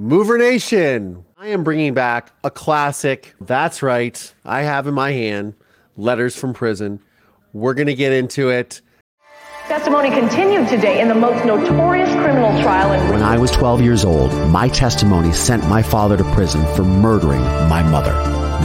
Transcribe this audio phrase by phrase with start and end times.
[0.00, 3.34] Mover Nation, I am bringing back a classic.
[3.38, 4.34] That's right.
[4.46, 5.52] I have in my hand
[5.94, 7.00] Letters from Prison.
[7.52, 8.80] We're going to get into it.
[9.68, 14.02] Testimony continued today in the most notorious criminal trial in When I was 12 years
[14.02, 18.14] old, my testimony sent my father to prison for murdering my mother.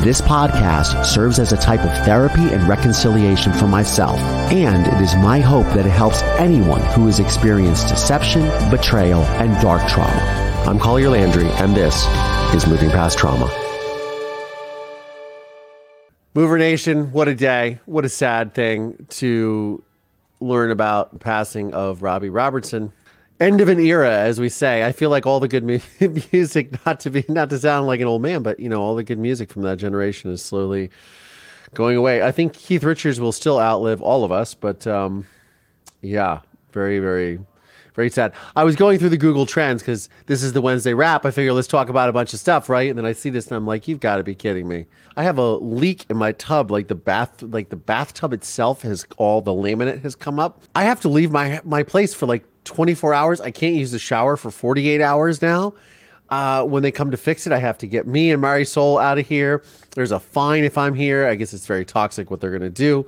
[0.06, 4.20] This podcast serves as a type of therapy and reconciliation for myself,
[4.54, 9.62] and it is my hope that it helps anyone who has experienced deception, betrayal, and
[9.62, 10.55] dark trauma.
[10.68, 12.08] I'm Collier Landry, and this
[12.56, 13.46] is Moving Past Trauma.
[16.34, 17.80] Mover Nation, what a day.
[17.86, 19.84] What a sad thing to
[20.40, 22.92] learn about the passing of Robbie Robertson.
[23.40, 24.84] End of an era, as we say.
[24.84, 25.80] I feel like all the good mu-
[26.34, 28.96] music, not to be, not to sound like an old man, but you know, all
[28.96, 30.90] the good music from that generation is slowly
[31.76, 32.24] going away.
[32.24, 35.28] I think Keith Richards will still outlive all of us, but um,
[36.02, 36.40] yeah,
[36.72, 37.40] very, very,
[37.96, 38.34] very sad.
[38.56, 41.26] I was going through the Google Trends because this is the Wednesday wrap.
[41.26, 42.90] I figure let's talk about a bunch of stuff, right?
[42.90, 44.86] And then I see this and I'm like, you've got to be kidding me.
[45.16, 49.06] I have a leak in my tub, like the bath, like the bathtub itself has
[49.18, 50.62] all the laminate has come up.
[50.76, 53.40] I have to leave my my place for like 24 hours.
[53.40, 55.74] I can't use the shower for 48 hours now.
[56.30, 59.20] Uh, when they come to fix it, I have to get me and Marisol out
[59.20, 59.64] of here.
[59.92, 61.28] There's a fine if I'm here.
[61.28, 63.08] I guess it's very toxic what they're gonna do.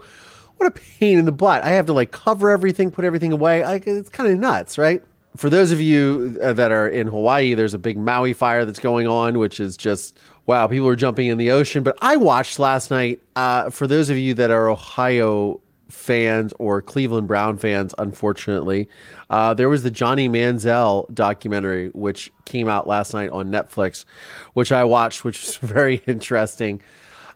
[0.58, 1.64] What a pain in the butt.
[1.64, 3.64] I have to like cover everything, put everything away.
[3.64, 5.04] I, it's kind of nuts, right?
[5.36, 8.80] For those of you uh, that are in Hawaii, there's a big Maui fire that's
[8.80, 10.68] going on, which is just wow.
[10.68, 11.84] People are jumping in the ocean.
[11.84, 13.22] But I watched last night.
[13.36, 18.90] Uh, for those of you that are Ohio fans or Cleveland Brown fans, unfortunately,
[19.30, 24.06] uh, there was the Johnny Manziel documentary, which came out last night on Netflix,
[24.54, 26.82] which I watched, which was very interesting.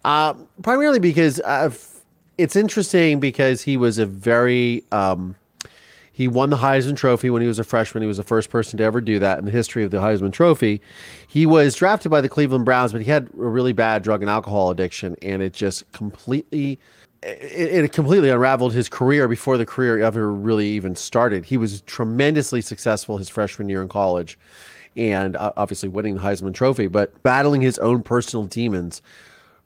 [0.04, 0.34] Uh,
[0.64, 1.70] primarily because uh,
[2.38, 5.36] it's interesting because he was a very um,
[6.14, 8.04] he won the Heisman Trophy when he was a freshman.
[8.04, 10.32] He was the first person to ever do that in the history of the Heisman
[10.32, 10.82] Trophy.
[11.28, 14.30] He was drafted by the Cleveland Browns, but he had a really bad drug and
[14.30, 16.80] alcohol addiction, and it just completely
[17.24, 21.46] it, it completely unraveled his career before the career ever really even started.
[21.46, 24.38] He was tremendously successful his freshman year in college,
[24.96, 29.02] and uh, obviously winning the Heisman Trophy, but battling his own personal demons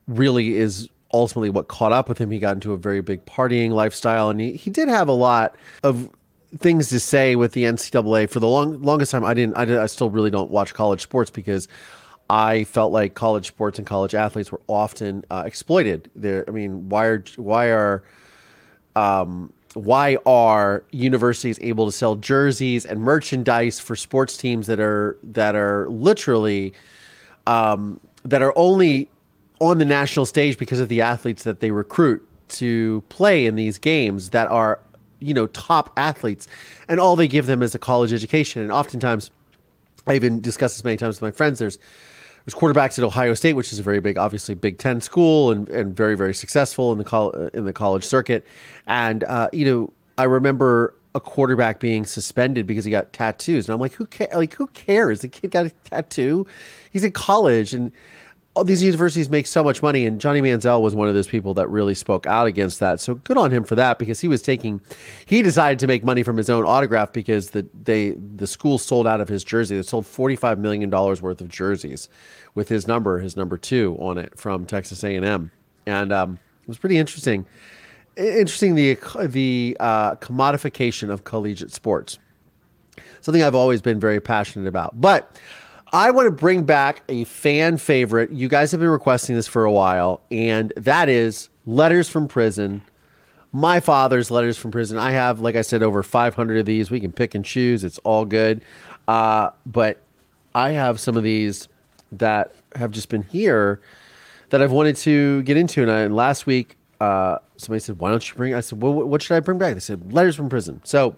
[0.07, 2.31] really is ultimately what caught up with him.
[2.31, 5.55] He got into a very big partying lifestyle, and he, he did have a lot
[5.83, 6.09] of
[6.57, 9.23] things to say with the NCAA for the long longest time.
[9.23, 9.57] I didn't.
[9.57, 11.67] I, did, I still really don't watch college sports because
[12.29, 16.09] I felt like college sports and college athletes were often uh, exploited.
[16.15, 18.03] There, I mean, why are why are
[18.95, 25.17] um, why are universities able to sell jerseys and merchandise for sports teams that are
[25.23, 26.73] that are literally
[27.47, 29.09] um, that are only
[29.59, 33.77] on the national stage because of the athletes that they recruit to play in these
[33.77, 34.79] games that are
[35.19, 36.47] you know top athletes.
[36.87, 38.61] And all they give them is a college education.
[38.61, 39.31] And oftentimes
[40.07, 41.79] i even discussed this many times with my friends there's
[42.45, 45.67] there's quarterbacks at ohio state which is a very big obviously big 10 school and,
[45.69, 48.45] and very very successful in the col- in the college circuit.
[48.87, 53.67] And uh, you know i remember a quarterback being suspended because he got tattoos.
[53.67, 55.21] And i'm like who cares like who cares?
[55.21, 56.45] The kid got a tattoo?
[56.91, 57.73] He's in college.
[57.73, 57.91] And
[58.55, 61.53] all these universities make so much money, and Johnny Manziel was one of those people
[61.55, 63.01] that really spoke out against that.
[63.01, 64.79] So good on him for that because he was taking,
[65.25, 69.07] he decided to make money from his own autograph because the they the school sold
[69.07, 69.75] out of his jersey.
[69.75, 72.07] They sold forty five million dollars worth of jerseys
[72.55, 75.51] with his number, his number two on it from Texas A and M,
[75.85, 77.45] and um, it was pretty interesting.
[78.15, 82.19] Interesting the the uh, commodification of collegiate sports,
[83.19, 85.37] something I've always been very passionate about, but.
[85.95, 88.29] I want to bring back a fan favorite.
[88.29, 92.81] You guys have been requesting this for a while, and that is Letters from Prison.
[93.53, 94.97] My father's Letters from Prison.
[94.97, 96.91] I have, like I said, over 500 of these.
[96.91, 97.85] We can pick and choose.
[97.85, 98.61] It's all good.
[99.07, 100.01] Uh, but
[100.53, 101.69] I have some of these
[102.11, 103.79] that have just been here
[104.49, 105.81] that I've wanted to get into.
[105.81, 108.53] And, I, and last week, uh, somebody said, Why don't you bring?
[108.53, 109.75] I said, Well, what should I bring back?
[109.75, 110.81] They said, Letters from Prison.
[110.83, 111.15] So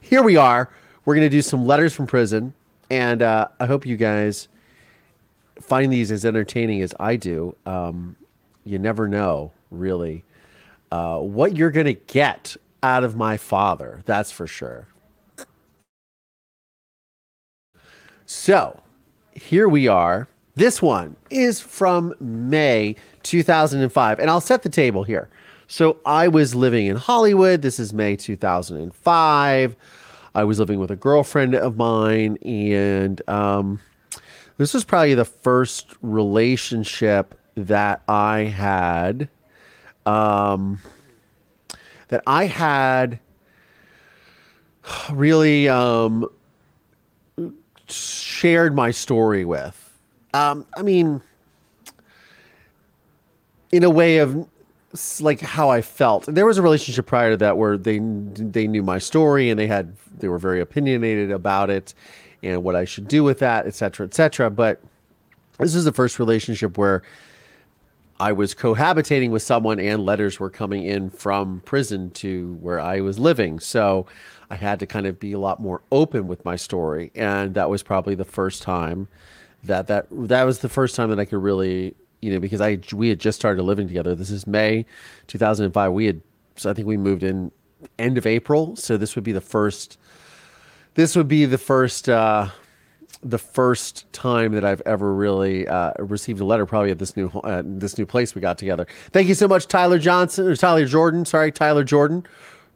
[0.00, 0.70] here we are.
[1.04, 2.54] We're going to do some Letters from Prison
[2.90, 4.48] and uh, I hope you guys
[5.60, 7.56] find these as entertaining as I do.
[7.66, 8.16] Um,
[8.64, 10.24] you never know, really,
[10.90, 14.02] uh, what you're going to get out of my father.
[14.06, 14.86] That's for sure.
[18.26, 18.80] So
[19.32, 20.28] here we are.
[20.56, 25.28] This one is from May 2005, and I'll set the table here.
[25.68, 27.62] So I was living in Hollywood.
[27.62, 29.76] This is May 2005.
[30.36, 33.80] I was living with a girlfriend of mine, and um,
[34.58, 39.30] this was probably the first relationship that I had.
[40.04, 40.82] Um,
[42.08, 43.18] that I had
[45.10, 46.28] really um,
[47.88, 49.98] shared my story with.
[50.34, 51.22] Um, I mean,
[53.72, 54.46] in a way of
[55.20, 56.26] like how I felt.
[56.26, 59.66] There was a relationship prior to that where they they knew my story and they
[59.66, 61.94] had they were very opinionated about it
[62.42, 64.50] and what I should do with that, et cetera, et cetera.
[64.50, 64.82] But
[65.58, 67.02] this is the first relationship where
[68.18, 73.00] I was cohabitating with someone and letters were coming in from prison to where I
[73.00, 73.60] was living.
[73.60, 74.06] So
[74.50, 77.10] I had to kind of be a lot more open with my story.
[77.14, 79.08] And that was probably the first time
[79.64, 81.94] that that that was the first time that I could really,
[82.26, 84.14] you know, because I we had just started living together.
[84.14, 84.84] This is May
[85.28, 85.92] 2005.
[85.92, 86.20] We had
[86.56, 87.52] so I think we moved in
[87.98, 88.74] end of April.
[88.74, 89.96] So this would be the first
[90.94, 92.48] this would be the first uh
[93.22, 97.28] the first time that I've ever really uh, received a letter, probably at this new
[97.28, 98.86] uh, this new place we got together.
[99.12, 101.24] Thank you so much, Tyler Johnson or Tyler Jordan.
[101.24, 102.26] Sorry, Tyler Jordan,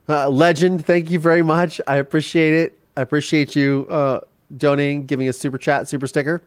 [0.09, 0.87] uh, legend.
[0.87, 1.81] Thank you very much.
[1.87, 2.79] I appreciate it.
[2.97, 4.21] I appreciate you uh,
[4.57, 6.43] donating, giving a super chat, super sticker.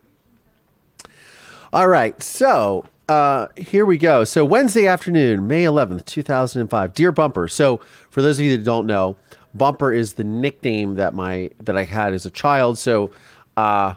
[1.72, 4.24] All right, so uh, here we go.
[4.24, 6.94] So Wednesday afternoon, May eleventh, two thousand and five.
[6.94, 7.48] Dear Bumper.
[7.48, 9.18] So for those of you that don't know,
[9.54, 12.78] Bumper is the nickname that my that I had as a child.
[12.78, 13.12] So
[13.58, 13.96] uh,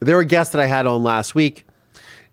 [0.00, 1.66] there were guests that I had on last week,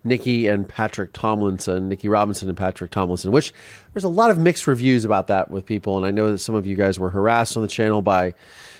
[0.02, 3.52] Nikki and Patrick Tomlinson, Nikki Robinson and Patrick Tomlinson, which
[3.92, 6.54] there's a lot of mixed reviews about that with people, and I know that some
[6.54, 8.34] of you guys were harassed on the channel by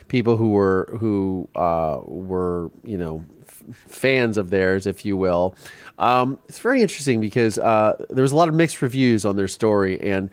[0.08, 3.25] people who were who uh, were you know
[3.72, 5.55] fans of theirs, if you will.
[5.99, 9.49] Um, it's very interesting because uh, there was a lot of mixed reviews on their
[9.49, 10.31] story, and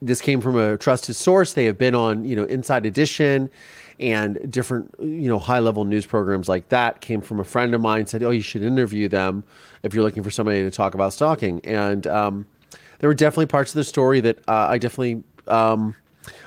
[0.00, 1.52] this came from a trusted source.
[1.52, 3.50] They have been on you know Inside Edition
[4.00, 7.80] and different you know high level news programs like that came from a friend of
[7.80, 9.44] mine said oh you should interview them
[9.82, 12.46] if you're looking for somebody to talk about stalking and um,
[12.98, 15.94] there were definitely parts of the story that uh, i definitely um,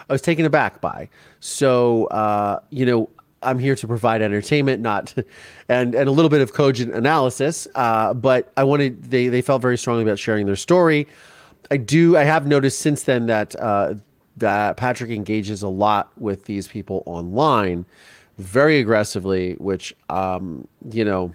[0.10, 1.08] i was taken aback by
[1.40, 3.08] so uh, you know
[3.44, 5.13] i'm here to provide entertainment not
[5.69, 9.62] and and a little bit of cogent analysis uh, but i wanted they they felt
[9.62, 11.07] very strongly about sharing their story
[11.72, 13.94] i do i have noticed since then that uh,
[14.38, 17.86] that Patrick engages a lot with these people online
[18.38, 21.34] very aggressively, which, um, you know,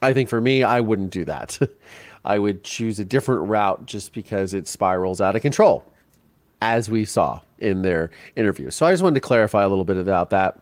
[0.00, 1.58] I think for me, I wouldn't do that.
[2.24, 5.84] I would choose a different route just because it spirals out of control,
[6.62, 8.70] as we saw in their interview.
[8.70, 10.58] So I just wanted to clarify a little bit about that.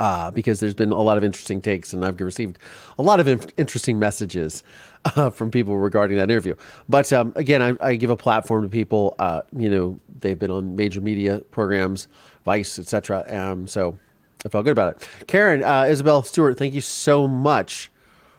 [0.00, 2.56] Uh, because there's been a lot of interesting takes, and I've received
[2.98, 4.62] a lot of in- interesting messages
[5.04, 6.54] uh, from people regarding that interview.
[6.88, 9.14] But um, again, I, I, give a platform to people.
[9.18, 12.08] Uh, you know, they've been on major media programs,
[12.46, 13.26] Vice, etc.
[13.28, 13.98] Um, so
[14.46, 15.26] I felt good about it.
[15.26, 17.90] Karen, uh, Isabel Stewart, thank you so much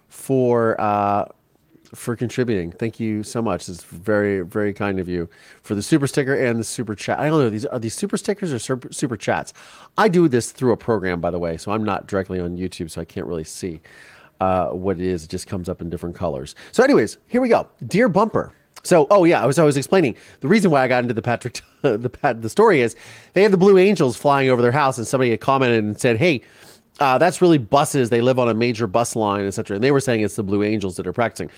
[0.08, 1.26] for uh,
[1.94, 2.72] for contributing.
[2.72, 3.68] Thank you so much.
[3.68, 5.30] It's very very kind of you
[5.62, 7.20] for the super sticker and the super chat.
[7.20, 9.54] I don't know these are these super stickers or super, chats.
[9.98, 12.90] I do this through a program, by the way, so I'm not directly on YouTube,
[12.90, 13.82] so I can't really see
[14.40, 15.24] uh, what it is.
[15.26, 16.56] It just comes up in different colors.
[16.72, 17.68] So, anyways, here we go.
[17.86, 18.54] Dear Bumper.
[18.84, 21.22] So, oh yeah, I was I was explaining the reason why I got into the
[21.22, 22.96] Patrick the the story is
[23.34, 26.18] they had the Blue Angels flying over their house, and somebody had commented and said,
[26.18, 26.42] "Hey,
[27.00, 28.10] uh, that's really buses.
[28.10, 30.64] They live on a major bus line, etc." And they were saying it's the Blue
[30.64, 31.52] Angels that are practicing.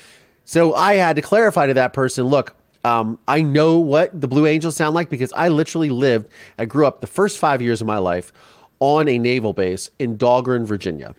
[0.45, 4.45] So I had to clarify to that person, look, um, I know what the Blue
[4.45, 7.87] Angels sound like because I literally lived, I grew up the first five years of
[7.87, 8.33] my life
[8.79, 11.15] on a naval base in Dahlgren, Virginia.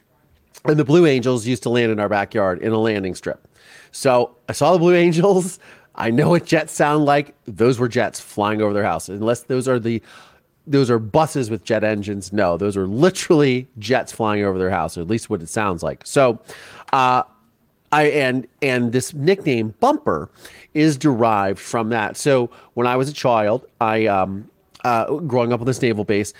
[0.66, 3.48] And the Blue Angels used to land in our backyard in a landing strip.
[3.92, 5.58] So I saw the Blue Angels.
[5.94, 7.34] I know what jets sound like.
[7.46, 9.08] Those were jets flying over their house.
[9.08, 10.02] Unless those are the
[10.66, 12.32] those are buses with jet engines.
[12.32, 15.82] No, those are literally jets flying over their house, or at least what it sounds
[15.82, 16.00] like.
[16.06, 16.40] So,
[16.92, 17.24] uh,
[17.94, 20.28] I and and this nickname Bumper
[20.74, 22.16] is derived from that.
[22.16, 24.50] So when I was a child, I um,
[24.84, 26.32] uh, growing up on this naval base,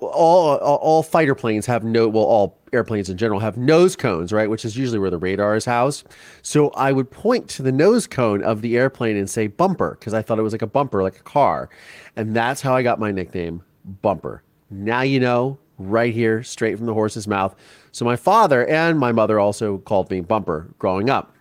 [0.00, 4.30] all, all, all fighter planes have no well all airplanes in general have nose cones
[4.30, 6.06] right which is usually where the radar is housed.
[6.42, 10.12] So i would point to the nose cone of the airplane and say bumper because
[10.12, 11.70] i thought it was like a bumper like a car.
[12.16, 13.62] And that's how i got my nickname
[14.02, 14.42] bumper.
[14.70, 17.54] Now you know right here straight from the horse's mouth
[17.92, 21.34] so my father and my mother also called me bumper growing up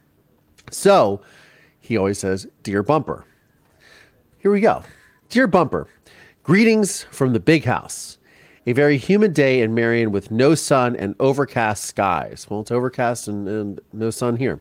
[0.71, 1.21] so
[1.79, 3.25] he always says dear bumper
[4.39, 4.83] here we go
[5.29, 5.87] dear bumper
[6.43, 8.17] greetings from the big house
[8.67, 12.45] a very humid day in Marion with no sun and overcast skies.
[12.49, 14.59] Well, it's overcast and, and no sun here.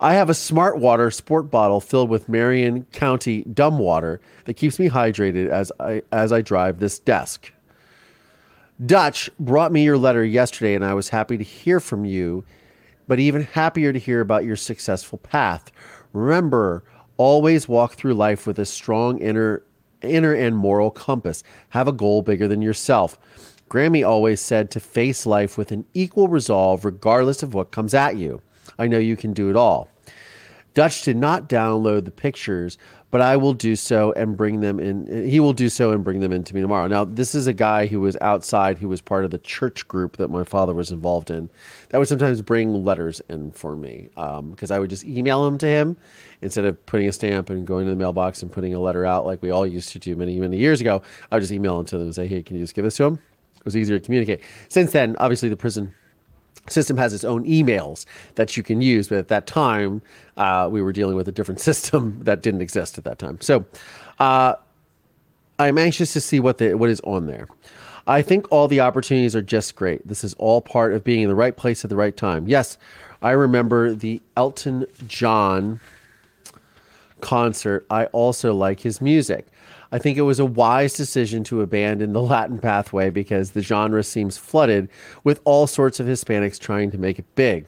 [0.00, 4.80] I have a smart water sport bottle filled with Marion County dumb water that keeps
[4.80, 7.52] me hydrated as I as I drive this desk.
[8.84, 12.44] Dutch brought me your letter yesterday and I was happy to hear from you,
[13.06, 15.70] but even happier to hear about your successful path.
[16.12, 16.82] Remember,
[17.16, 19.62] always walk through life with a strong inner
[20.02, 21.42] inner and moral compass.
[21.70, 23.16] Have a goal bigger than yourself.
[23.70, 28.16] Grammy always said to face life with an equal resolve, regardless of what comes at
[28.16, 28.42] you.
[28.78, 29.88] I know you can do it all.
[30.74, 32.76] Dutch did not download the pictures,
[33.14, 35.06] but I will do so and bring them in.
[35.30, 36.88] He will do so and bring them in to me tomorrow.
[36.88, 40.16] Now, this is a guy who was outside, who was part of the church group
[40.16, 41.48] that my father was involved in,
[41.90, 45.58] that would sometimes bring letters in for me because um, I would just email them
[45.58, 45.96] to him
[46.42, 49.24] instead of putting a stamp and going to the mailbox and putting a letter out
[49.24, 51.00] like we all used to do many, many years ago.
[51.30, 52.96] I would just email them to them and say, hey, can you just give this
[52.96, 53.14] to him?
[53.14, 54.40] It was easier to communicate.
[54.68, 55.94] Since then, obviously, the prison
[56.68, 58.06] system has its own emails
[58.36, 60.02] that you can use but at that time
[60.36, 63.40] uh, we were dealing with a different system that didn't exist at that time.
[63.40, 63.64] So
[64.18, 64.54] uh,
[65.58, 67.48] i'm anxious to see what the what is on there.
[68.06, 70.06] I think all the opportunities are just great.
[70.06, 72.48] This is all part of being in the right place at the right time.
[72.48, 72.78] Yes
[73.22, 75.80] i remember the elton john
[77.24, 77.86] concert.
[77.90, 79.46] I also like his music
[79.94, 84.02] I think it was a wise decision to abandon the Latin pathway because the genre
[84.02, 84.88] seems flooded
[85.22, 87.66] with all sorts of Hispanics trying to make it big.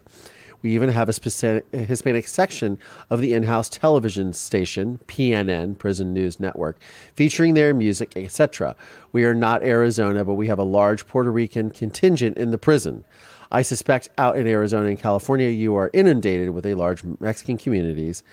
[0.60, 2.80] We even have a specific Hispanic section
[3.10, 6.80] of the in-house television station, PNN, Prison News Network,
[7.14, 8.74] featuring their music, etc.
[9.12, 13.04] We are not Arizona, but we have a large Puerto Rican contingent in the prison.
[13.52, 18.24] I suspect out in Arizona and California, you are inundated with a large Mexican communities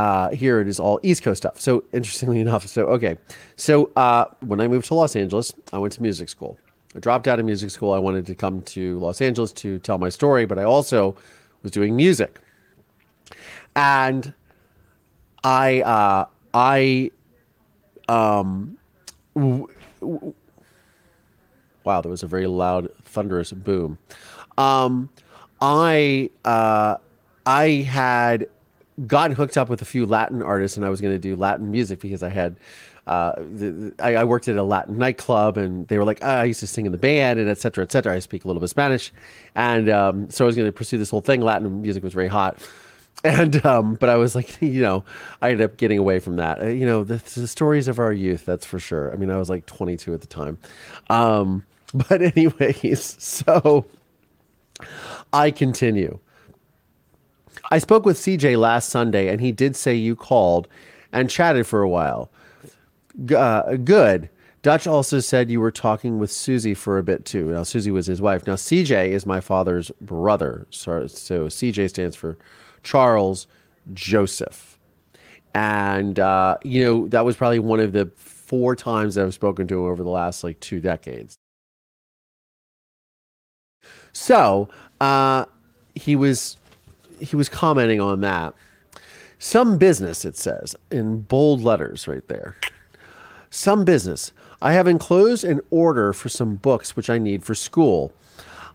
[0.00, 1.60] uh, here it is all East Coast stuff.
[1.60, 3.18] So interestingly enough, so okay,
[3.56, 6.56] so uh, when I moved to Los Angeles, I went to music school.
[6.96, 7.92] I dropped out of music school.
[7.92, 11.14] I wanted to come to Los Angeles to tell my story, but I also
[11.62, 12.40] was doing music,
[13.76, 14.32] and
[15.44, 17.10] I uh, I
[18.08, 18.78] um.
[19.36, 19.68] W-
[20.00, 20.34] w-
[21.84, 23.98] wow, there was a very loud, thunderous boom.
[24.58, 25.10] Um,
[25.60, 26.96] I uh,
[27.46, 28.48] I had
[29.06, 31.70] gotten hooked up with a few Latin artists, and I was going to do Latin
[31.70, 32.56] music because I had.
[33.06, 36.44] Uh, the, I, I, worked at a Latin nightclub, and they were like, oh, "I
[36.44, 38.60] used to sing in the band, and et cetera, et cetera." I speak a little
[38.60, 39.10] bit of Spanish,
[39.54, 41.40] and um, so I was going to pursue this whole thing.
[41.40, 42.58] Latin music was very hot,
[43.24, 45.04] and um, but I was like, you know,
[45.42, 46.62] I ended up getting away from that.
[46.62, 49.12] You know, the, the, stories of our youth, that's for sure.
[49.12, 50.58] I mean, I was like 22 at the time,
[51.08, 51.64] um,
[51.94, 53.86] but anyways, so
[55.32, 56.18] I continue.
[57.70, 60.66] I spoke with CJ last Sunday, and he did say you called
[61.12, 62.30] and chatted for a while.
[63.34, 64.28] Uh, good.
[64.62, 67.46] Dutch also said you were talking with Susie for a bit too.
[67.46, 68.46] Now, Susie was his wife.
[68.46, 70.66] Now, CJ is my father's brother.
[70.70, 72.36] So, so CJ stands for
[72.82, 73.46] Charles
[73.94, 74.78] Joseph.
[75.54, 79.78] And, uh, you know, that was probably one of the four times I've spoken to
[79.78, 81.36] him over the last like two decades.
[84.12, 84.68] So,
[85.00, 85.46] uh,
[85.94, 86.56] he was
[87.20, 88.54] he was commenting on that.
[89.38, 92.56] Some business, it says in bold letters right there.
[93.50, 94.32] Some business.
[94.62, 98.12] I have enclosed an order for some books which I need for school.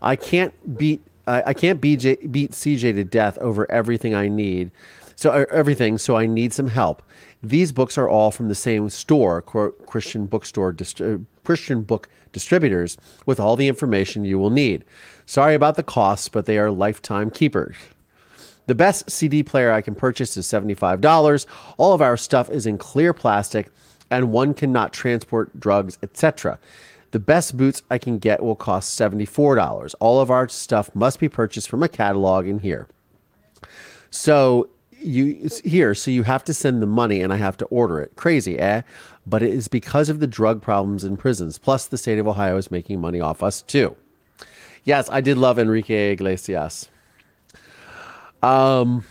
[0.02, 4.72] I can't beat I, can't beat, beat CJ to death over everything I need.
[5.16, 5.98] So everything.
[5.98, 7.02] So I need some help.
[7.42, 13.40] These books are all from the same store, Christian bookstore, uh, Christian book distributors, with
[13.40, 14.84] all the information you will need.
[15.26, 17.76] Sorry about the costs, but they are lifetime keepers.
[18.68, 21.46] The best CD player I can purchase is $75.
[21.78, 23.70] All of our stuff is in clear plastic
[24.10, 26.60] and one cannot transport drugs, etc.
[27.12, 29.96] The best boots I can get will cost $74.
[30.00, 32.88] All of our stuff must be purchased from a catalog in here.
[34.10, 34.70] So
[35.00, 38.16] you here, so you have to send the money and I have to order it.
[38.16, 38.82] Crazy, eh?
[39.28, 41.58] But it is because of the drug problems in prisons.
[41.58, 43.96] Plus, the state of Ohio is making money off us too.
[44.84, 46.90] Yes, I did love Enrique Iglesias.
[48.46, 49.04] Um,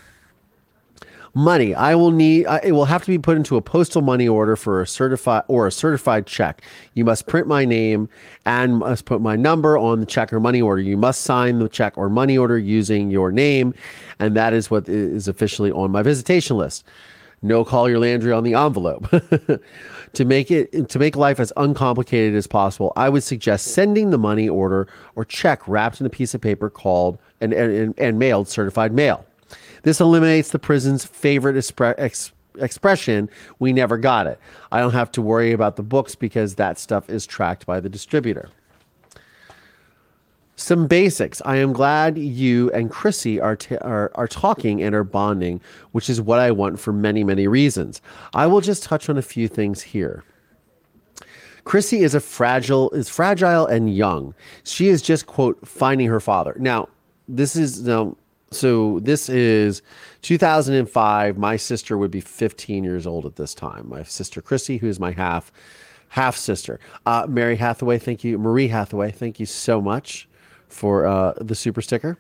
[1.35, 1.75] money.
[1.75, 2.47] I will need.
[2.47, 5.43] Uh, it will have to be put into a postal money order for a certified
[5.49, 6.63] or a certified check.
[6.95, 8.09] You must print my name
[8.47, 10.81] and must put my number on the check or money order.
[10.81, 13.75] You must sign the check or money order using your name,
[14.19, 16.85] and that is what is officially on my visitation list.
[17.43, 19.07] No Collier Landry on the envelope.
[20.15, 24.19] to make it to make life as uncomplicated as possible, I would suggest sending the
[24.19, 24.87] money order
[25.17, 27.19] or check wrapped in a piece of paper called
[27.53, 29.25] and, and, and mailed certified mail.
[29.83, 34.39] This eliminates the prison's favorite expre- ex- expression, we never got it.
[34.73, 37.89] I don't have to worry about the books because that stuff is tracked by the
[37.89, 38.51] distributor.
[40.57, 41.43] Some basics.
[41.45, 45.61] I am glad you and Chrissy are, t- are, are talking and are bonding,
[45.91, 48.01] which is what I want for many, many reasons.
[48.35, 50.23] I will just touch on a few things here.
[51.65, 54.35] Chrissy is a fragile is fragile and young.
[54.65, 56.55] She is just quote finding her father.
[56.59, 56.89] Now,
[57.29, 58.17] this is now
[58.51, 59.83] so this is
[60.23, 61.37] 2005.
[61.37, 63.89] My sister would be 15 years old at this time.
[63.89, 65.53] My sister christy who is my half,
[66.11, 66.79] half sister.
[67.05, 68.39] Uh, Mary Hathaway, thank you.
[68.39, 70.29] Marie Hathaway, thank you so much
[70.69, 72.19] for uh, the super sticker.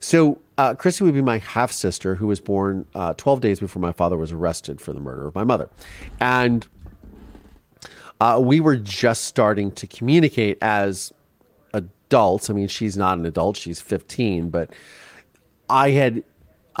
[0.00, 3.80] So, uh, Chrissy would be my half sister who was born uh, 12 days before
[3.80, 5.68] my father was arrested for the murder of my mother.
[6.20, 6.66] And
[8.20, 11.12] uh, we were just starting to communicate as
[12.08, 12.48] adults.
[12.48, 14.70] I mean, she's not an adult, she's 15, but
[15.68, 16.24] I had.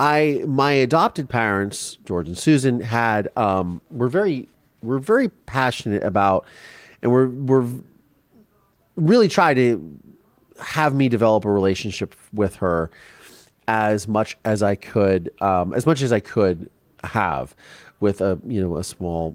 [0.00, 4.48] I my adopted parents, George and Susan, had um, were very
[4.80, 6.46] were very passionate about,
[7.02, 7.66] and we're we're
[8.94, 9.98] really try to
[10.60, 12.90] have me develop a relationship with her
[13.66, 16.70] as much as I could, um, as much as I could
[17.02, 17.56] have
[18.00, 19.34] with a you know a small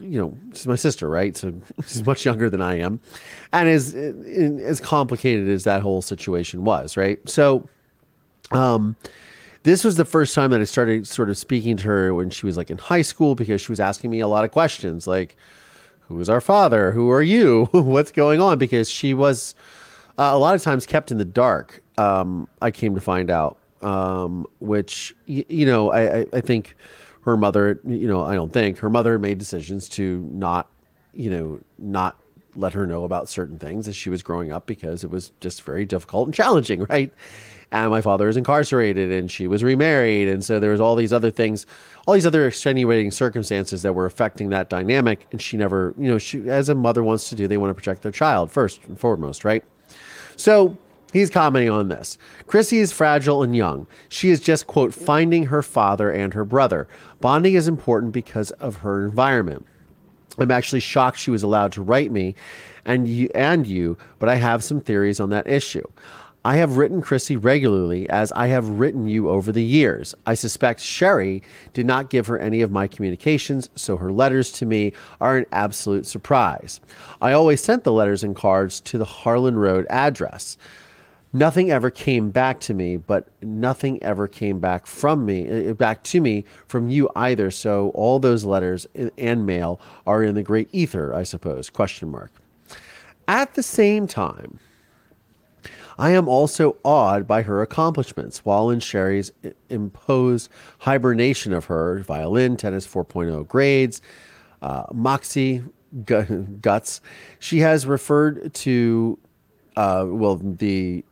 [0.00, 1.36] you know she's my sister right?
[1.36, 1.52] So
[1.86, 3.00] she's much younger than i am.
[3.52, 7.18] And as as complicated as that whole situation was right?
[7.28, 7.68] So
[8.52, 8.96] um
[9.62, 12.44] this was the first time that i started sort of speaking to her when she
[12.44, 15.36] was like in high school because she was asking me a lot of questions like
[16.08, 16.92] who is our father?
[16.92, 17.64] Who are you?
[17.72, 18.58] What's going on?
[18.58, 19.54] Because she was
[20.18, 23.56] uh, a lot of times kept in the dark um i came to find out
[23.82, 26.76] um which y- you know I, I i think
[27.24, 30.68] her mother, you know, I don't think her mother made decisions to not,
[31.12, 32.18] you know, not
[32.56, 35.62] let her know about certain things as she was growing up because it was just
[35.62, 37.12] very difficult and challenging, right?
[37.72, 40.28] And my father is incarcerated and she was remarried.
[40.28, 41.66] And so there was all these other things,
[42.06, 45.26] all these other extenuating circumstances that were affecting that dynamic.
[45.32, 47.74] And she never, you know, she, as a mother wants to do, they want to
[47.74, 49.64] protect their child first and foremost, right?
[50.36, 50.78] So
[51.14, 52.18] He's commenting on this.
[52.48, 53.86] Chrissy is fragile and young.
[54.08, 56.88] She is just, quote, finding her father and her brother.
[57.20, 59.64] Bonding is important because of her environment.
[60.38, 62.34] I'm actually shocked she was allowed to write me
[62.84, 65.86] and you, and you, but I have some theories on that issue.
[66.44, 70.16] I have written Chrissy regularly as I have written you over the years.
[70.26, 71.44] I suspect Sherry
[71.74, 75.46] did not give her any of my communications, so her letters to me are an
[75.52, 76.80] absolute surprise.
[77.22, 80.58] I always sent the letters and cards to the Harlan Road address
[81.34, 86.02] nothing ever came back to me, but nothing ever came back from me, uh, back
[86.04, 87.50] to me from you either.
[87.50, 88.86] So all those letters
[89.18, 92.32] and mail are in the great ether, I suppose, question mark.
[93.26, 94.60] At the same time,
[95.98, 99.32] I am also awed by her accomplishments while in Sherry's
[99.68, 104.00] imposed hibernation of her violin, tennis 4.0 grades,
[104.62, 105.62] uh, Moxie,
[106.60, 107.00] guts.
[107.38, 109.18] She has referred to,
[109.76, 111.04] uh, well, the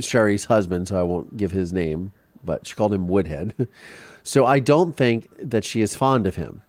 [0.00, 2.12] Sherry's husband, so I won't give his name,
[2.44, 3.68] but she called him Woodhead.
[4.22, 6.62] so I don't think that she is fond of him.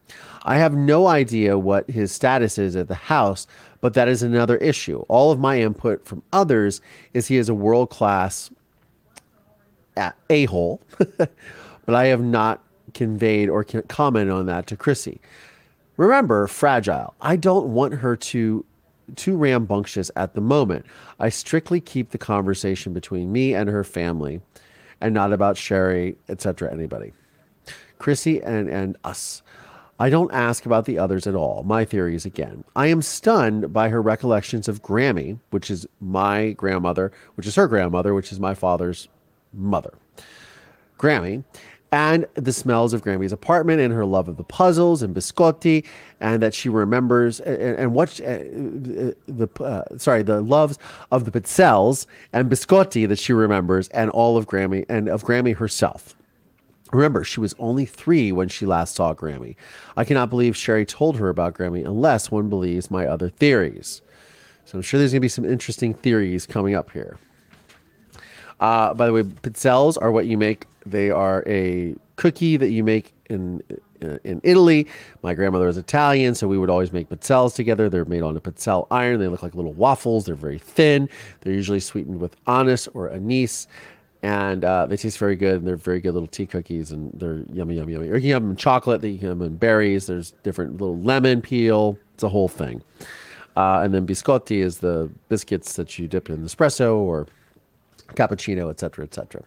[0.43, 3.45] I have no idea what his status is at the house,
[3.79, 4.99] but that is another issue.
[5.07, 6.81] All of my input from others
[7.13, 8.49] is he is a world class
[10.29, 10.81] a hole,
[11.17, 11.29] but
[11.95, 15.19] I have not conveyed or commented on that to Chrissy.
[15.97, 17.13] Remember, fragile.
[17.21, 18.65] I don't want her to
[19.15, 20.85] too rambunctious at the moment.
[21.19, 24.41] I strictly keep the conversation between me and her family
[24.99, 27.13] and not about Sherry, etc., anybody.
[27.97, 29.41] Chrissy and, and us.
[29.99, 31.61] I don't ask about the others at all.
[31.63, 32.63] My theory is again.
[32.75, 37.67] I am stunned by her recollections of Grammy, which is my grandmother, which is her
[37.67, 39.07] grandmother, which is my father's
[39.53, 39.93] mother.
[40.97, 41.43] Grammy,
[41.91, 45.85] and the smells of Grammy's apartment and her love of the puzzles and biscotti,
[46.21, 48.37] and that she remembers and, and what uh,
[49.27, 50.79] the uh, sorry the loves
[51.11, 55.55] of the pizzelles and biscotti that she remembers, and all of Grammy and of Grammy
[55.55, 56.15] herself.
[56.93, 59.55] Remember, she was only three when she last saw Grammy.
[59.95, 64.01] I cannot believe Sherry told her about Grammy unless one believes my other theories.
[64.65, 67.17] So I'm sure there's going to be some interesting theories coming up here.
[68.59, 70.65] Uh, by the way, pizzelles are what you make.
[70.85, 73.61] They are a cookie that you make in
[74.03, 74.87] uh, in Italy.
[75.21, 77.89] My grandmother is Italian, so we would always make pizzelles together.
[77.89, 79.19] They're made on a pizzelle iron.
[79.19, 80.25] They look like little waffles.
[80.25, 81.07] They're very thin.
[81.41, 83.67] They're usually sweetened with anise or anise,
[84.23, 85.57] and uh, they taste very good.
[85.57, 88.09] And they're very good little tea cookies, and they're yummy, yummy, yummy.
[88.09, 89.03] Or you can have them in chocolate.
[89.03, 90.07] You can have them in berries.
[90.07, 91.97] There's different little lemon peel.
[92.15, 92.81] It's a whole thing.
[93.55, 97.27] Uh, and then biscotti is the biscuits that you dip in espresso or
[98.15, 99.43] cappuccino, etc., etc.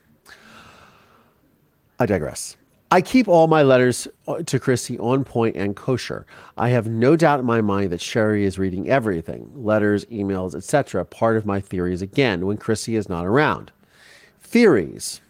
[2.04, 2.58] I digress.
[2.90, 6.26] I keep all my letters uh, to Christy on point and kosher.
[6.54, 11.02] I have no doubt in my mind that Sherry is reading everything letters, emails, etc.
[11.06, 13.72] Part of my theories again when Christy is not around.
[14.42, 15.22] Theories.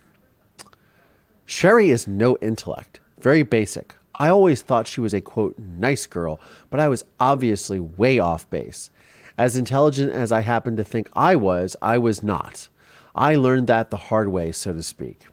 [1.47, 3.95] Sherry is no intellect, very basic.
[4.17, 8.51] I always thought she was a quote, nice girl, but I was obviously way off
[8.51, 8.91] base.
[9.39, 12.67] As intelligent as I happen to think I was, I was not.
[13.15, 15.29] I learned that the hard way, so to speak.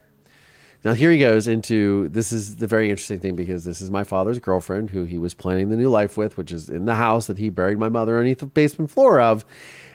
[0.84, 4.02] Now here he goes into this is the very interesting thing because this is my
[4.02, 7.28] father's girlfriend who he was planning the new life with, which is in the house
[7.28, 9.44] that he buried my mother underneath the basement floor of.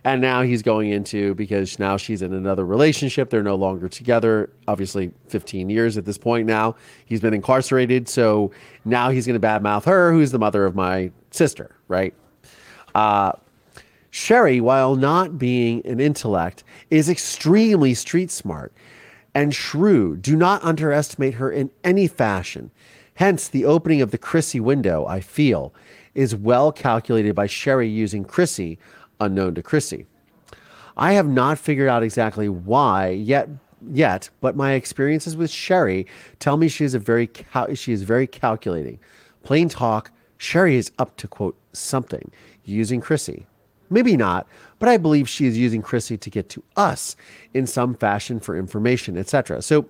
[0.06, 3.30] And now he's going into because now she's in another relationship.
[3.30, 4.50] They're no longer together.
[4.66, 6.78] Obviously, 15 years at this point now.
[7.06, 8.08] He's been incarcerated.
[8.08, 8.52] So
[8.86, 12.14] now he's going to badmouth her, who's the mother of my sister, right?
[12.96, 13.34] Uh,
[14.12, 18.72] Sherry, while not being an intellect, is extremely street smart
[19.38, 20.24] and shrewd.
[20.24, 22.72] Do not underestimate her in any fashion.
[23.14, 25.76] Hence, the opening of the Chrissy window, I feel,
[26.16, 28.80] is well calculated by Sherry using Chrissy,
[29.20, 30.08] unknown to Chrissy.
[30.98, 33.48] I have not figured out exactly why yet
[33.88, 36.08] yet, but my experiences with Sherry
[36.40, 38.98] tell me she is a very cal- she is very calculating.
[39.44, 42.32] Plain talk, Sherry is up to quote something
[42.64, 43.46] using Chrissy.
[43.90, 44.48] Maybe not,
[44.80, 47.16] but I believe she is using Chrissy to get to us
[47.54, 49.62] in some fashion for information, etc.
[49.62, 49.88] So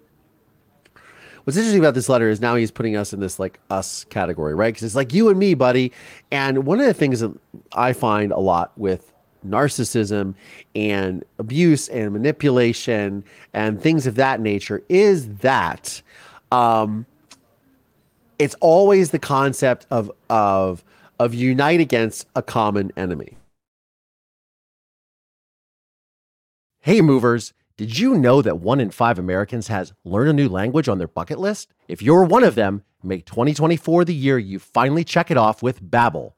[1.44, 4.54] what's interesting about this letter is now he's putting us in this like us category,
[4.54, 4.74] right?
[4.74, 5.92] Because it's like you and me, buddy.
[6.32, 7.34] And one of the things that
[7.74, 9.12] I find a lot with
[9.48, 10.36] narcissism
[10.76, 16.02] and abuse and manipulation and things of that nature is that
[16.52, 17.06] um,
[18.40, 20.84] it's always the concept of of
[21.20, 23.38] of unite against a common enemy.
[26.88, 27.52] Hey, movers.
[27.76, 31.08] Did you know that one in five Americans has learn a new language on their
[31.10, 31.74] bucket list?
[31.90, 35.84] If you're one of them, make 2024 the year you finally check it off with
[35.84, 36.32] Babbel,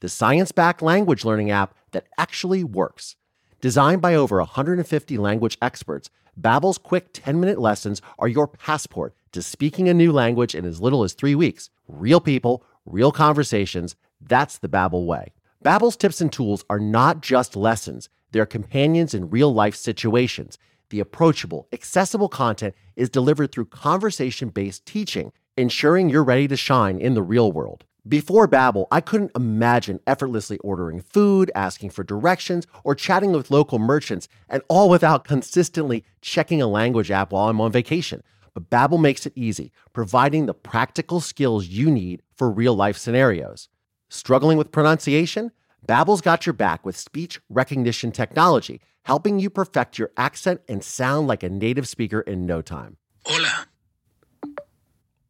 [0.00, 3.14] the science-backed language learning app that actually works.
[3.60, 9.88] Designed by over 150 language experts, Babbel's quick 10-minute lessons are your passport to speaking
[9.88, 11.70] a new language in as little as 3 weeks.
[11.86, 15.34] Real people, real conversations, that's the Babbel way.
[15.64, 20.58] Babbel's tips and tools are not just lessons, they're companions in real-life situations.
[20.90, 27.14] The approachable, accessible content is delivered through conversation-based teaching, ensuring you're ready to shine in
[27.14, 27.84] the real world.
[28.06, 33.80] Before Babbel, I couldn't imagine effortlessly ordering food, asking for directions, or chatting with local
[33.80, 38.22] merchants, and all without consistently checking a language app while I'm on vacation.
[38.54, 43.68] But Babbel makes it easy, providing the practical skills you need for real-life scenarios.
[44.08, 45.50] Struggling with pronunciation?
[45.86, 51.28] Babbel's got your back with speech recognition technology, helping you perfect your accent and sound
[51.28, 52.96] like a native speaker in no time.
[53.24, 53.66] Hola.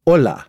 [0.05, 0.47] Hola.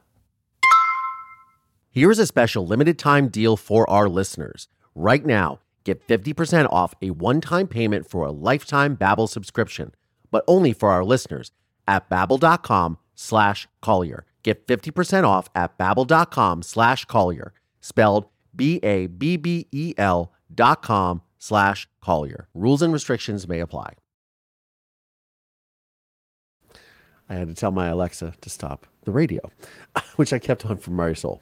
[1.90, 4.68] Here's a special limited time deal for our listeners.
[4.94, 9.94] Right now, get 50% off a one-time payment for a lifetime Babbel subscription,
[10.30, 11.52] but only for our listeners
[11.86, 14.24] at babbel.com slash Collier.
[14.42, 18.26] Get 50% off at babbel.com slash Collier, spelled
[18.58, 22.48] B-A-B-B-E-L dot com slash Collier.
[22.52, 23.94] Rules and restrictions may apply.
[27.30, 29.40] I had to tell my Alexa to stop the radio,
[30.16, 31.40] which I kept on for Marisol.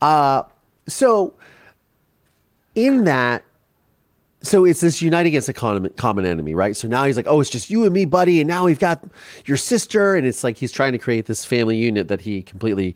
[0.00, 0.42] Uh,
[0.88, 1.34] so
[2.74, 3.44] in that,
[4.42, 6.76] so it's this unite against a common, common enemy, right?
[6.76, 8.40] So now he's like, oh, it's just you and me, buddy.
[8.40, 9.02] And now we've got
[9.46, 10.14] your sister.
[10.14, 12.94] And it's like he's trying to create this family unit that he completely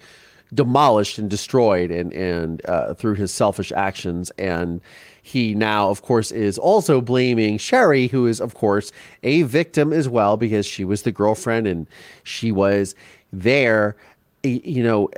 [0.54, 4.30] demolished and destroyed and, and uh, through his selfish actions.
[4.38, 4.80] And
[5.22, 8.90] he now, of course, is also blaming Sherry, who is, of course,
[9.22, 11.86] a victim as well, because she was the girlfriend and
[12.24, 12.94] she was
[13.32, 13.96] there
[14.42, 15.08] you know,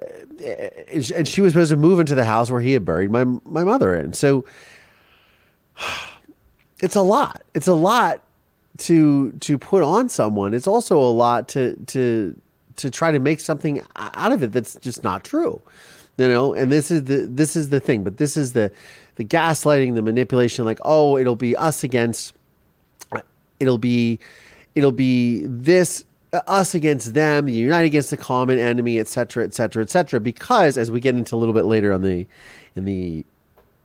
[0.92, 3.64] and she was supposed to move into the house where he had buried my my
[3.64, 4.12] mother in.
[4.12, 4.45] So
[6.81, 7.42] it's a lot.
[7.55, 8.23] It's a lot
[8.79, 10.55] to to put on someone.
[10.55, 12.40] It's also a lot to to
[12.77, 15.61] to try to make something out of it that's just not true.
[16.19, 18.71] You know, and this is the this is the thing, but this is the
[19.17, 22.35] the gaslighting, the manipulation like, "Oh, it'll be us against
[23.63, 24.19] it'll be
[24.75, 30.21] it'll be this uh, us against them, unite against the common enemy, etc., etc., etc.
[30.21, 32.27] Because as we get into a little bit later on the
[32.77, 33.25] in the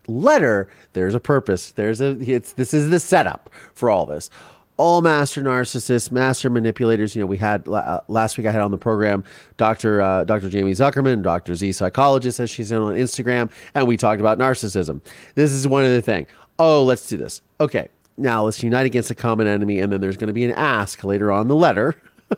[0.08, 1.72] letter, there's a purpose.
[1.72, 4.30] There's a it's this is the setup for all this.
[4.78, 7.16] All master narcissists, master manipulators.
[7.16, 8.46] You know, we had uh, last week.
[8.48, 9.24] I had on the program
[9.58, 10.02] Dr.
[10.02, 10.50] Uh, Dr.
[10.50, 11.56] Jamie Zuckerman, Dr.
[11.56, 15.02] Z psychologist, as she's in on Instagram, and we talked about narcissism.
[15.36, 16.28] This is one of the thing.
[16.60, 17.42] Oh, let's do this.
[17.60, 20.52] Okay, now let's unite against a common enemy, and then there's going to be an
[20.52, 21.96] ask later on the letter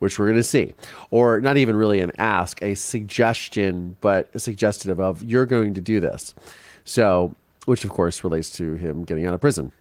[0.00, 0.74] which we're going to see,
[1.10, 6.00] or not even really an ask, a suggestion, but suggestive of you're going to do
[6.00, 6.34] this.
[6.84, 7.34] So,
[7.66, 9.72] which of course relates to him getting out of prison.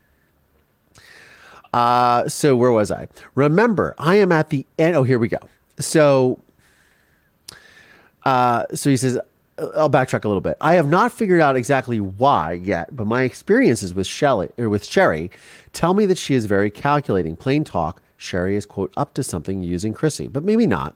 [1.74, 3.08] Uh, so where was I?
[3.36, 4.96] Remember, I am at the end.
[4.96, 5.40] Oh, here we go.
[5.80, 6.40] So,
[8.26, 9.20] uh, so he says,
[9.76, 10.58] I'll backtrack a little bit.
[10.62, 14.86] I have not figured out exactly why yet, but my experiences with Shelley or with
[14.86, 15.32] Sherry
[15.74, 17.36] tell me that she is very calculating.
[17.36, 20.96] Plain talk, Sherry is, quote, up to something using Chrissy, but maybe not.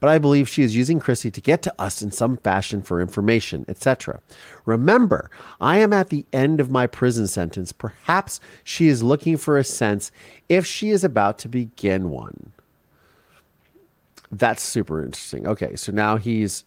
[0.00, 3.00] But I believe she is using Chrissy to get to us in some fashion for
[3.00, 4.20] information, etc.
[4.64, 5.30] Remember,
[5.60, 7.72] I am at the end of my prison sentence.
[7.72, 10.12] Perhaps she is looking for a sense
[10.48, 12.52] if she is about to begin one.
[14.30, 15.46] That's super interesting.
[15.46, 16.64] Okay, so now he's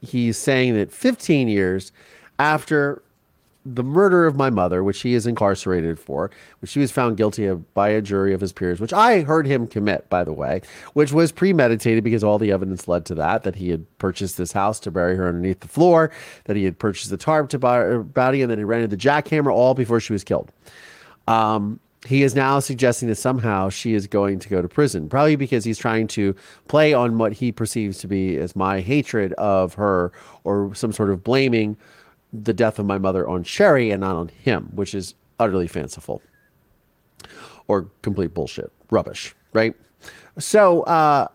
[0.00, 1.92] he's saying that 15 years
[2.38, 3.02] after
[3.66, 7.46] the murder of my mother, which he is incarcerated for, which he was found guilty
[7.46, 10.60] of by a jury of his peers, which I heard him commit, by the way,
[10.92, 14.52] which was premeditated because all the evidence led to that, that he had purchased this
[14.52, 16.10] house to bury her underneath the floor,
[16.44, 18.96] that he had purchased the tarp to buy her body, and then he rented the
[18.96, 20.52] jackhammer all before she was killed.
[21.26, 25.36] Um, he is now suggesting that somehow she is going to go to prison, probably
[25.36, 26.36] because he's trying to
[26.68, 30.12] play on what he perceives to be as my hatred of her
[30.44, 31.78] or some sort of blaming
[32.42, 36.20] the death of my mother on Sherry and not on him, which is utterly fanciful
[37.68, 39.74] or complete bullshit, rubbish, right?
[40.38, 41.28] So uh,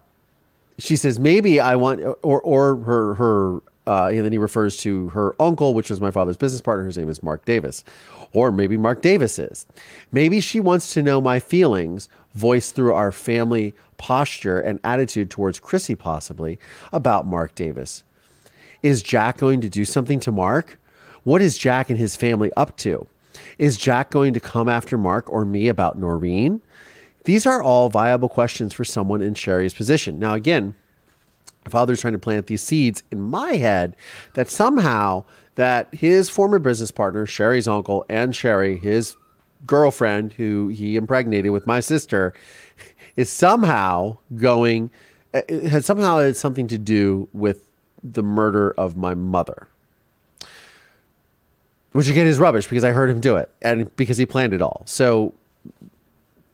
[0.77, 3.57] she says maybe I want, or or her her,
[3.87, 6.85] uh, and then he refers to her uncle, which was my father's business partner.
[6.85, 7.83] His name is Mark Davis,
[8.33, 9.65] or maybe Mark Davis is.
[10.11, 15.59] Maybe she wants to know my feelings, voiced through our family posture and attitude towards
[15.59, 16.59] Chrissy, possibly
[16.93, 18.03] about Mark Davis.
[18.81, 20.78] Is Jack going to do something to Mark?
[21.29, 23.05] What is Jack and his family up to?
[23.59, 26.59] Is Jack going to come after Mark or me about Noreen?
[27.25, 30.17] These are all viable questions for someone in Sherry's position.
[30.17, 30.73] Now, again,
[31.67, 33.95] father's trying to plant these seeds in my head
[34.33, 39.15] that somehow that his former business partner, Sherry's uncle, and Sherry, his
[39.67, 42.33] girlfriend, who he impregnated with my sister,
[43.15, 44.89] is somehow going,
[45.31, 47.69] it has somehow had something to do with
[48.03, 49.67] the murder of my mother
[51.91, 54.61] which again is rubbish because I heard him do it and because he planned it
[54.61, 54.83] all.
[54.85, 55.33] So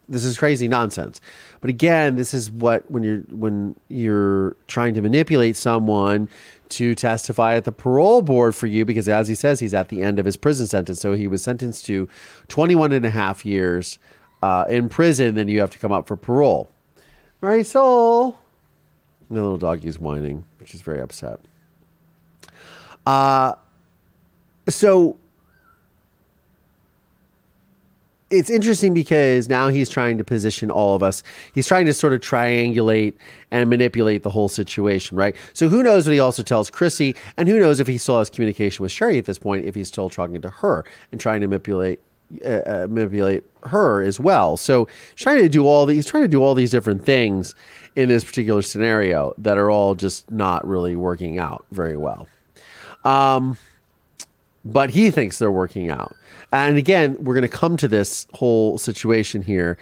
[0.08, 1.20] this is crazy nonsense.
[1.62, 6.30] But again, this is what when you're when you're trying to manipulate someone
[6.70, 10.02] to testify at the parole board for you because as he says he's at the
[10.02, 12.10] end of his prison sentence so he was sentenced to
[12.48, 14.00] 21 and a half years
[14.42, 16.70] uh, in prison then you have to come up for parole
[17.42, 18.40] right soul
[19.30, 21.40] the little doggy's whining which is very upset
[23.06, 23.54] uh
[24.68, 25.18] so
[28.32, 31.22] it's interesting because now he's trying to position all of us.
[31.54, 33.14] He's trying to sort of triangulate
[33.52, 35.36] and manipulate the whole situation, right?
[35.54, 38.30] So who knows what he also tells Chrissy, and who knows if he still has
[38.30, 41.48] communication with Sherry at this point, if he's still talking to her and trying to
[41.48, 42.00] manipulate
[42.44, 44.58] uh, uh manipulate her as well.
[44.58, 47.54] So he's trying to do all these, he's trying to do all these different things
[47.96, 52.28] in this particular scenario that are all just not really working out very well.
[53.04, 53.58] Um,
[54.66, 56.16] but he thinks they're working out.
[56.56, 59.78] And again, we're going to come to this whole situation here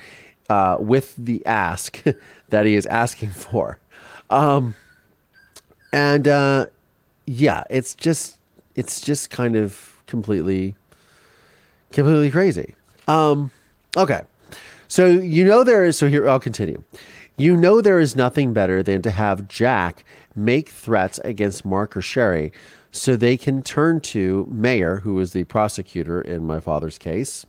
[0.50, 2.04] uh, with the ask
[2.50, 3.78] that he is asking for.
[4.32, 4.74] Um,
[5.92, 6.66] and uh,
[7.28, 8.40] yeah, it's just
[8.74, 10.74] it's just kind of completely
[11.92, 12.74] completely crazy.
[13.08, 13.52] Um,
[13.96, 14.22] okay.
[14.88, 16.84] So you know there is so here I'll continue.
[17.38, 20.04] You know there is nothing better than to have Jack
[20.36, 22.52] make threats against Mark or Sherry
[22.94, 27.46] so they can turn to Mayer, who was the prosecutor in my father's case,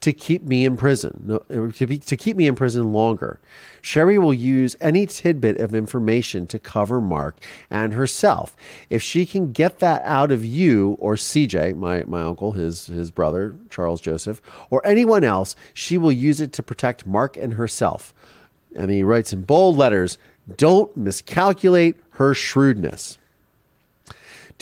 [0.00, 1.38] to keep me in prison,
[1.76, 3.38] to, be, to keep me in prison longer.
[3.82, 7.36] Sherry will use any tidbit of information to cover Mark
[7.70, 8.56] and herself.
[8.88, 13.10] If she can get that out of you or CJ, my, my uncle, his, his
[13.12, 18.12] brother, Charles Joseph, or anyone else, she will use it to protect Mark and herself.
[18.74, 20.16] And he writes in bold letters
[20.56, 23.18] don't miscalculate her shrewdness.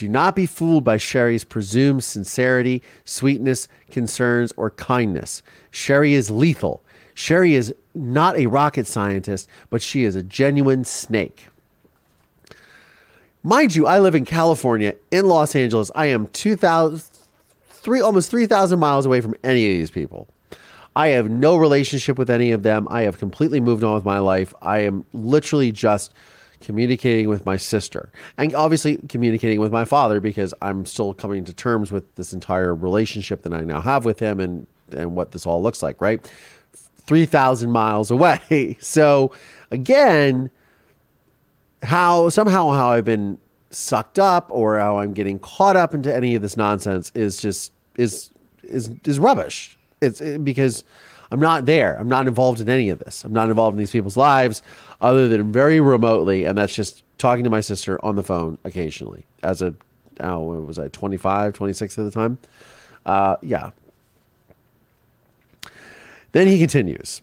[0.01, 5.43] Do not be fooled by Sherry's presumed sincerity, sweetness, concerns, or kindness.
[5.73, 6.83] Sherry is lethal.
[7.13, 11.49] Sherry is not a rocket scientist, but she is a genuine snake.
[13.43, 15.91] Mind you, I live in California, in Los Angeles.
[15.95, 17.03] I am 2,000,
[17.69, 20.29] three, almost 3,000 miles away from any of these people.
[20.97, 22.89] I have no relationship with any of them.
[22.91, 24.55] I have completely moved on with my life.
[24.63, 26.15] I am literally just
[26.61, 31.53] communicating with my sister, and obviously communicating with my father because I'm still coming to
[31.53, 35.46] terms with this entire relationship that I now have with him and and what this
[35.46, 36.31] all looks like, right?
[37.07, 38.77] 3,000 miles away.
[38.81, 39.33] So
[39.70, 40.51] again,
[41.83, 43.38] how somehow how I've been
[43.70, 47.73] sucked up or how I'm getting caught up into any of this nonsense is just
[47.96, 48.31] is
[48.62, 49.79] is is rubbish.
[50.01, 50.85] It's it, because
[51.31, 51.97] I'm not there.
[51.99, 53.25] I'm not involved in any of this.
[53.25, 54.62] I'm not involved in these people's lives
[55.01, 59.27] other than very remotely, and that's just talking to my sister on the phone occasionally
[59.43, 59.75] as a,
[60.21, 62.38] oh, what was I, 25, 26 at the time?
[63.07, 63.71] Uh, yeah.
[66.33, 67.23] Then he continues.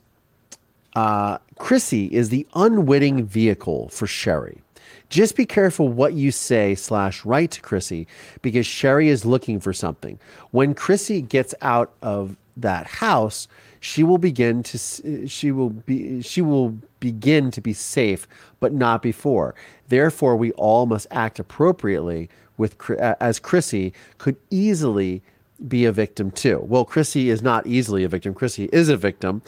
[0.96, 4.62] uh, Chrissy is the unwitting vehicle for Sherry.
[5.10, 8.08] Just be careful what you say slash write to Chrissy
[8.42, 10.20] because Sherry is looking for something.
[10.52, 13.48] When Chrissy gets out of that house,
[13.80, 18.28] she will begin to eh, she will be she will begin to be safe,
[18.60, 19.56] but not before.
[19.88, 25.22] Therefore, we all must act appropriately with eh, as Chrissy could easily
[25.68, 26.60] be a victim too.
[26.64, 28.34] Well, Chrissy is not easily a victim.
[28.34, 29.42] Chrissy is a victim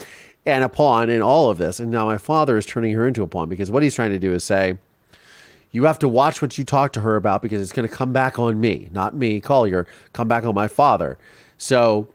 [0.46, 1.80] and a pawn in all of this.
[1.80, 4.18] And now my father is turning her into a pawn because what he's trying to
[4.18, 4.78] do is say,
[5.72, 8.12] you have to watch what you talk to her about because it's going to come
[8.12, 11.16] back on me, not me, Collier, come back on my father.
[11.58, 12.08] So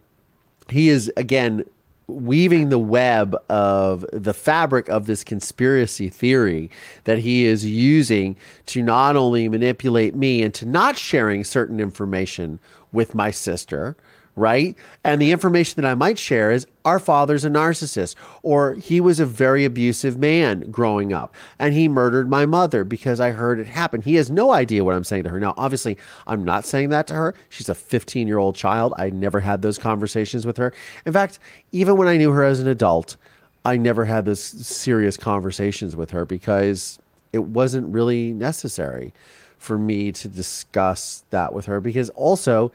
[0.70, 1.64] he is, again,
[2.08, 6.70] weaving the web of the fabric of this conspiracy theory
[7.06, 8.36] that he is using
[8.68, 12.60] to not only manipulate me into not sharing certain information
[12.92, 13.96] with my sister,
[14.36, 14.76] right?
[15.04, 19.20] And the information that I might share is our father's a narcissist, or he was
[19.20, 23.68] a very abusive man growing up, and he murdered my mother because I heard it
[23.68, 24.02] happen.
[24.02, 25.40] He has no idea what I'm saying to her.
[25.40, 27.36] Now, obviously, I'm not saying that to her.
[27.50, 28.94] She's a 15 year old child.
[28.98, 30.74] I never had those conversations with her.
[31.06, 31.40] In fact,
[31.72, 33.16] even when I knew her as an adult,
[33.64, 37.00] I never had those serious conversations with her because
[37.34, 39.14] it wasn't really necessary
[39.58, 42.72] for me to discuss that with her because also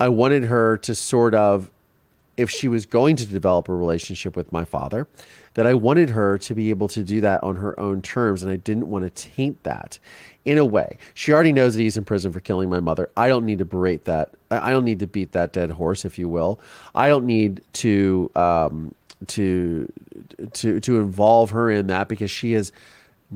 [0.00, 1.70] I wanted her to sort of,
[2.36, 5.06] if she was going to develop a relationship with my father,
[5.54, 8.42] that I wanted her to be able to do that on her own terms.
[8.42, 9.98] And I didn't want to taint that
[10.44, 10.98] in a way.
[11.14, 13.08] She already knows that he's in prison for killing my mother.
[13.16, 14.30] I don't need to berate that.
[14.50, 16.60] I don't need to beat that dead horse, if you will.
[16.94, 18.94] I don't need to, um,
[19.28, 19.90] to,
[20.54, 22.72] to, to involve her in that because she is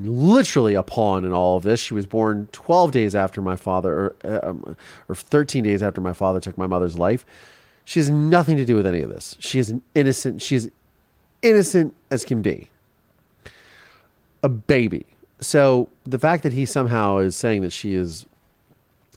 [0.03, 1.81] literally a pawn in all of this.
[1.81, 4.77] She was born 12 days after my father, or, um,
[5.09, 7.25] or 13 days after my father took my mother's life.
[7.85, 9.37] She has nothing to do with any of this.
[9.41, 10.43] She is an innocent.
[10.43, 10.71] She is
[11.43, 12.69] innocent as can be.
[14.43, 15.07] A baby.
[15.41, 18.27] So the fact that he somehow is saying that she is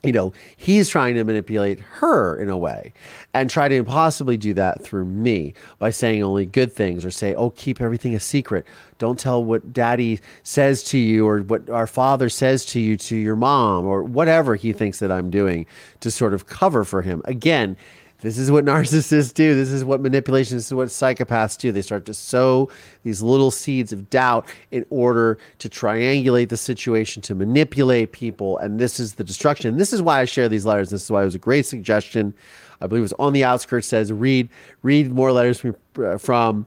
[0.02, 2.92] you know, he's trying to manipulate her in a way
[3.34, 7.34] and try to possibly do that through me by saying only good things or say,
[7.34, 8.66] oh, keep everything a secret.
[8.98, 13.16] Don't tell what daddy says to you or what our father says to you to
[13.16, 15.66] your mom or whatever he thinks that I'm doing
[16.00, 17.22] to sort of cover for him.
[17.24, 17.76] Again,
[18.22, 19.54] this is what narcissists do.
[19.54, 21.70] This is what manipulation, this is what psychopaths do.
[21.70, 22.70] They start to sow
[23.02, 28.56] these little seeds of doubt in order to triangulate the situation, to manipulate people.
[28.58, 29.76] And this is the destruction.
[29.76, 30.90] This is why I share these letters.
[30.90, 32.32] This is why it was a great suggestion.
[32.80, 34.48] I believe it was on the outskirts says read
[34.82, 36.66] read more letters from, uh, from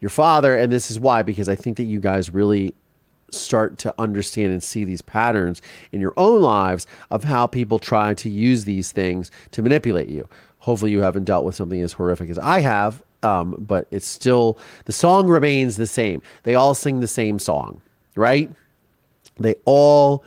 [0.00, 0.56] your father.
[0.56, 2.74] And this is why, because I think that you guys really
[3.32, 8.14] start to understand and see these patterns in your own lives of how people try
[8.14, 10.28] to use these things to manipulate you
[10.62, 13.02] hopefully you haven't dealt with something as horrific as I have.
[13.24, 16.22] Um, but it's still the song remains the same.
[16.44, 17.80] They all sing the same song,
[18.16, 18.50] right?
[19.38, 20.24] They all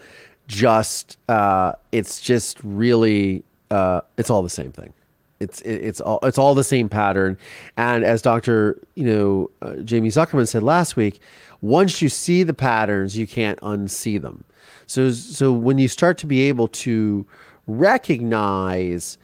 [0.48, 4.94] just uh, it's just really uh, it's all the same thing.
[5.40, 7.38] it's it's all it's all the same pattern.
[7.78, 11.20] And as Doctor you know uh, Jamie Zuckerman said last week,
[11.66, 14.44] once you see the patterns, you can't unsee them.
[14.88, 17.26] So so when you start to be able to
[17.68, 19.18] recognize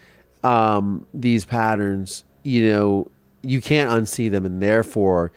[0.43, 3.11] um, these patterns, you know,
[3.43, 5.31] you can't unsee them, and therefore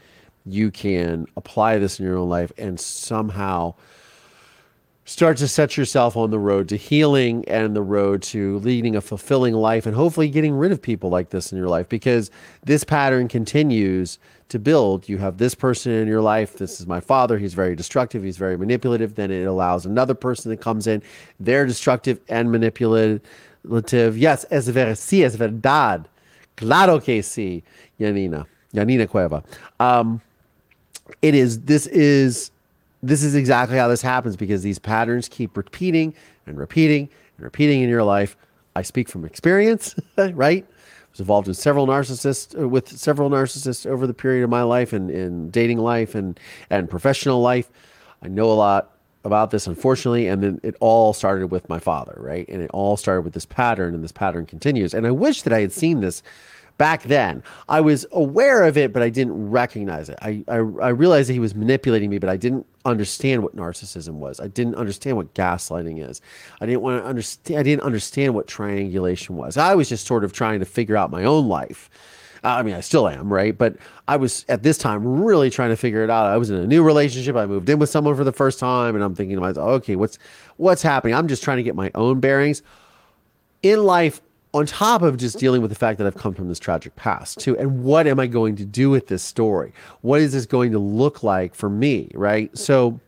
[0.47, 3.75] you can apply this in your own life and somehow
[5.07, 9.01] start to set yourself on the road to healing and the road to leading a
[9.01, 12.31] fulfilling life and hopefully getting rid of people like this in your life because
[12.65, 15.09] this pattern continues to build.
[15.09, 16.57] You have this person in your life.
[16.57, 17.39] This is my father.
[17.39, 18.23] He's very destructive.
[18.23, 19.15] He's very manipulative.
[19.15, 21.03] Then it allows another person that comes in.
[21.41, 23.21] They're destructive and manipulative
[24.17, 26.07] yes, es ver, sí, es verdad.
[26.57, 27.63] Claro que sí,
[27.99, 28.47] Yanina.
[28.75, 29.43] Yanina Cueva.
[29.81, 30.21] Um,
[31.23, 32.51] it is, this is,
[33.03, 36.15] this is exactly how this happens because these patterns keep repeating
[36.47, 38.37] and repeating and repeating in your life.
[38.77, 40.67] I speak from experience, right?
[41.15, 44.93] Was involved in several narcissists uh, with several narcissists over the period of my life
[44.93, 46.39] and in dating life and
[46.71, 47.71] and professional life.
[48.21, 48.91] I know a lot
[49.23, 50.27] about this, unfortunately.
[50.27, 52.49] And then it all started with my father, right?
[52.49, 54.93] And it all started with this pattern, and this pattern continues.
[54.93, 56.21] And I wish that I had seen this
[56.77, 57.43] back then.
[57.69, 60.19] I was aware of it, but I didn't recognize it.
[60.21, 64.15] I, I, I realized that he was manipulating me, but I didn't understand what narcissism
[64.15, 64.41] was.
[64.41, 66.21] I didn't understand what gaslighting is.
[66.61, 67.61] I didn't want to understand.
[67.61, 69.57] I didn't understand what triangulation was.
[69.57, 71.91] I was just sort of trying to figure out my own life
[72.45, 73.57] uh, I mean, I still am, right?
[73.57, 76.27] But I was at this time really trying to figure it out.
[76.27, 77.35] I was in a new relationship.
[77.37, 79.97] I moved in with someone for the first time, and I'm thinking to myself, okay,
[79.97, 80.19] what's
[80.59, 81.15] what's happening?
[81.15, 82.63] I'm just trying to get my own bearings.
[83.63, 84.21] In life,
[84.55, 87.39] on top of just dealing with the fact that I've come from this tragic past
[87.39, 89.73] too, and what am I going to do with this story?
[90.01, 92.11] What is this going to look like for me?
[92.15, 92.57] Right.
[92.57, 93.01] So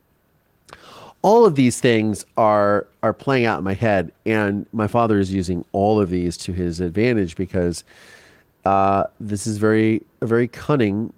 [1.23, 5.33] all of these things are are playing out in my head, and my father is
[5.33, 7.85] using all of these to his advantage because
[8.65, 11.13] uh, this is very a very cunning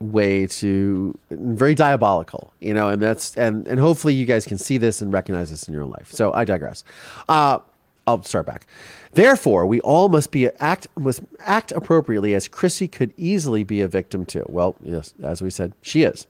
[0.00, 4.76] way to very diabolical you know and that's and and hopefully you guys can see
[4.76, 6.84] this and recognize this in your own life so i digress
[7.28, 7.58] uh
[8.06, 8.66] i'll start back
[9.14, 13.88] therefore we all must be act must act appropriately as chrissy could easily be a
[13.88, 16.26] victim too well yes as we said she is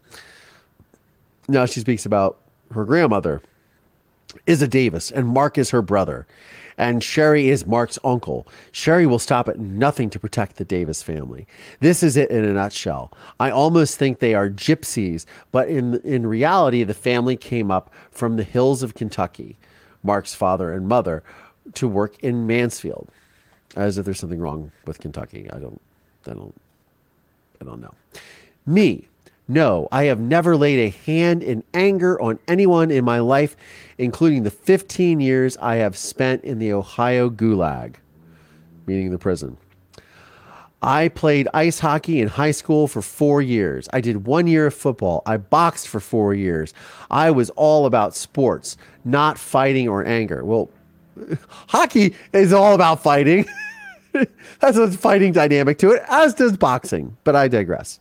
[1.48, 2.38] now she speaks about
[2.72, 3.42] her grandmother
[4.46, 6.26] is a davis and mark is her brother
[6.76, 8.46] and Sherry is Mark's uncle.
[8.72, 11.46] Sherry will stop at nothing to protect the Davis family.
[11.80, 13.12] This is it in a nutshell.
[13.38, 18.36] I almost think they are gypsies, but in in reality, the family came up from
[18.36, 19.56] the hills of Kentucky,
[20.02, 21.22] Mark's father and mother,
[21.74, 23.08] to work in Mansfield.
[23.76, 25.48] As if there's something wrong with Kentucky.
[25.50, 25.80] I don't
[26.26, 26.54] I don't
[27.60, 27.94] I don't know.
[28.66, 29.08] Me,
[29.46, 33.56] no, I have never laid a hand in anger on anyone in my life,
[33.98, 37.96] including the 15 years I have spent in the Ohio Gulag,
[38.86, 39.58] meaning the prison.
[40.80, 43.88] I played ice hockey in high school for four years.
[43.92, 45.22] I did one year of football.
[45.24, 46.74] I boxed for four years.
[47.10, 50.44] I was all about sports, not fighting or anger.
[50.44, 50.70] Well,
[51.68, 53.46] hockey is all about fighting.
[54.60, 58.00] That's a fighting dynamic to it, as does boxing, but I digress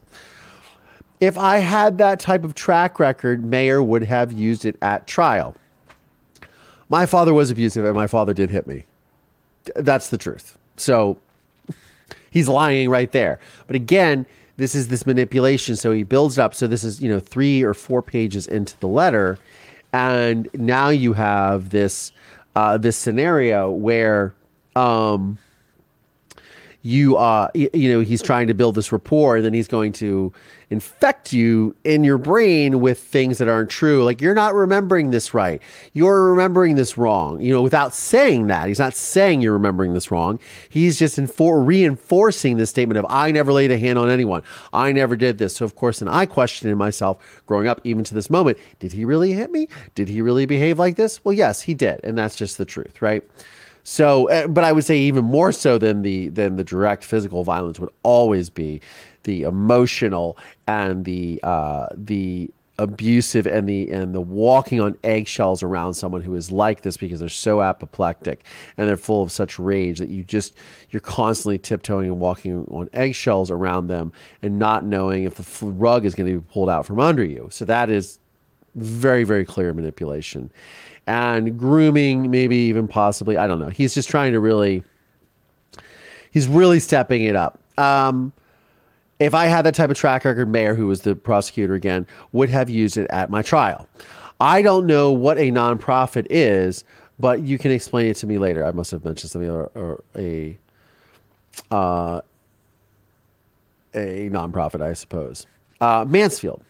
[1.23, 5.55] if I had that type of track record, Mayer would have used it at trial.
[6.89, 8.83] My father was abusive and my father did hit me.
[9.77, 10.57] That's the truth.
[10.75, 11.17] So
[12.29, 13.39] he's lying right there.
[13.67, 14.25] But again,
[14.57, 15.77] this is this manipulation.
[15.77, 16.53] So he builds up.
[16.53, 19.39] So this is, you know, three or four pages into the letter.
[19.93, 22.11] And now you have this
[22.55, 24.33] uh, this scenario where
[24.75, 25.37] um,
[26.85, 30.31] you uh you, know he's trying to build this rapport and then he's going to
[30.69, 34.03] infect you in your brain with things that aren't true.
[34.03, 35.61] Like you're not remembering this right.
[35.93, 38.67] You're remembering this wrong you know without saying that.
[38.67, 40.39] He's not saying you're remembering this wrong.
[40.69, 44.43] He's just infor- reinforcing the statement of i never laid a hand on anyone.
[44.73, 45.55] I never did this.
[45.55, 48.57] So of course then i questioned myself growing up even to this moment.
[48.79, 49.69] Did he really hit me?
[49.95, 51.23] Did he really behave like this?
[51.23, 52.01] Well yes he did.
[52.03, 53.23] And that's just the truth right
[53.83, 57.43] so, uh, but I would say even more so than the than the direct physical
[57.43, 58.81] violence would always be
[59.23, 65.93] the emotional and the uh, the abusive and the and the walking on eggshells around
[65.93, 68.43] someone who is like this because they're so apoplectic
[68.77, 70.55] and they're full of such rage that you just
[70.89, 74.11] you're constantly tiptoeing and walking on eggshells around them
[74.41, 77.47] and not knowing if the rug is going to be pulled out from under you.
[77.51, 78.17] So that is
[78.75, 80.51] very very clear manipulation
[81.07, 83.37] and grooming, maybe even possibly.
[83.37, 83.69] I don't know.
[83.69, 84.83] He's just trying to really,
[86.31, 87.59] he's really stepping it up.
[87.77, 88.33] Um,
[89.19, 92.49] if I had that type of track record, Mayer, who was the prosecutor again, would
[92.49, 93.87] have used it at my trial.
[94.39, 96.83] I don't know what a nonprofit is,
[97.19, 98.65] but you can explain it to me later.
[98.65, 100.57] I must have mentioned something or, or a
[101.71, 102.21] uh,
[103.93, 105.45] a nonprofit, I suppose.
[105.79, 106.63] Uh, Mansfield.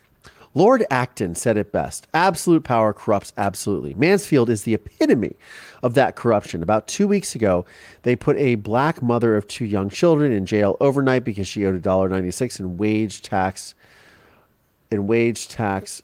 [0.56, 3.93] Lord Acton said it best absolute power corrupts absolutely.
[3.95, 5.36] Mansfield is the epitome
[5.82, 6.62] of that corruption.
[6.62, 7.66] About two weeks ago,
[8.04, 11.82] they put a black mother of two young children in jail overnight because she owed
[11.82, 13.74] $1.96 in wage tax.
[14.91, 16.04] In wage tax.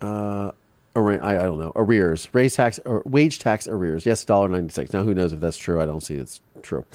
[0.00, 0.52] Uh,
[0.94, 4.06] I, don't know arrears, raise tax or wage tax arrears.
[4.06, 4.92] Yes, dollar ninety six.
[4.92, 5.80] Now, who knows if that's true?
[5.80, 6.86] I don't see it's true.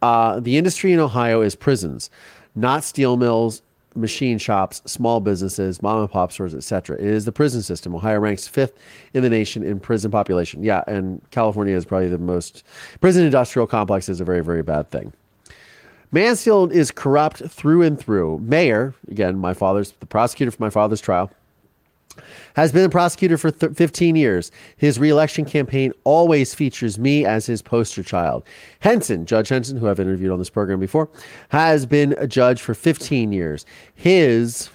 [0.00, 2.08] Uh, the industry in Ohio is prisons,
[2.54, 3.62] not steel mills
[3.94, 6.96] machine shops, small businesses, mom and pop stores, etc.
[6.96, 7.94] It is the prison system.
[7.94, 8.78] Ohio ranks fifth
[9.14, 10.62] in the nation in prison population.
[10.62, 12.64] Yeah, and California is probably the most
[13.00, 15.12] prison industrial complex is a very very bad thing.
[16.10, 18.38] Mansfield is corrupt through and through.
[18.38, 21.30] Mayer, again, my father's the prosecutor for my father's trial
[22.54, 24.50] has been a prosecutor for th- 15 years.
[24.76, 28.44] His reelection campaign always features me as his poster child.
[28.80, 31.08] Henson, Judge Henson, who I've interviewed on this program before,
[31.50, 33.64] has been a judge for 15 years.
[33.94, 34.70] His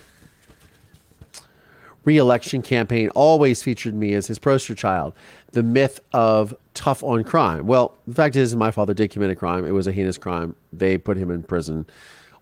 [2.06, 5.14] reelection campaign always featured me as his poster child.
[5.52, 7.68] The myth of tough on crime.
[7.68, 9.66] Well, the fact is, my father did commit a crime.
[9.66, 10.56] It was a heinous crime.
[10.72, 11.86] They put him in prison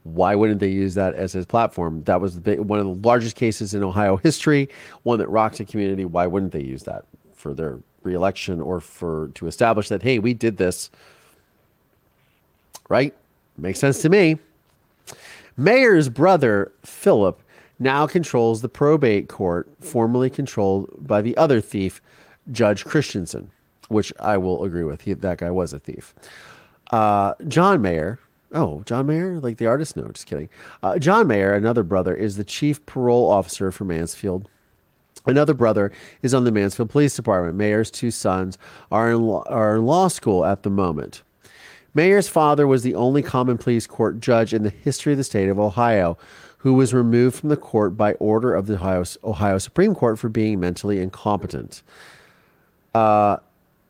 [0.06, 2.04] why wouldn't they use that as his platform?
[2.04, 4.70] That was big, one of the largest cases in Ohio history,
[5.02, 6.06] one that rocked the community.
[6.06, 10.36] Why wouldn't they use that for their reelection or for to establish that hey, we
[10.36, 10.92] did this?
[12.88, 13.16] Right?
[13.58, 14.38] Makes sense to me.
[15.58, 17.42] Mayer's brother, Philip,
[17.80, 22.00] now controls the probate court, formerly controlled by the other thief,
[22.52, 23.50] Judge Christensen.
[23.88, 25.02] which I will agree with.
[25.02, 26.14] He, that guy was a thief.
[26.92, 28.20] Uh, John Mayer.
[28.56, 29.98] Oh, John Mayer, like the artist?
[29.98, 30.50] No, just kidding.
[30.82, 34.50] Uh, John Mayer, another brother, is the chief parole officer for Mansfield.
[35.26, 35.92] Another brother
[36.22, 37.58] is on the Mansfield Police Department.
[37.58, 38.58] Mayer's two sons
[38.92, 41.22] are in, law, are in law school at the moment.
[41.94, 45.50] Mayer's father was the only common pleas court judge in the history of the state
[45.50, 46.18] of Ohio
[46.66, 50.30] who was removed from the court by order of the Ohio, Ohio Supreme Court for
[50.30, 51.84] being mentally incompetent.
[52.96, 53.38] Uh,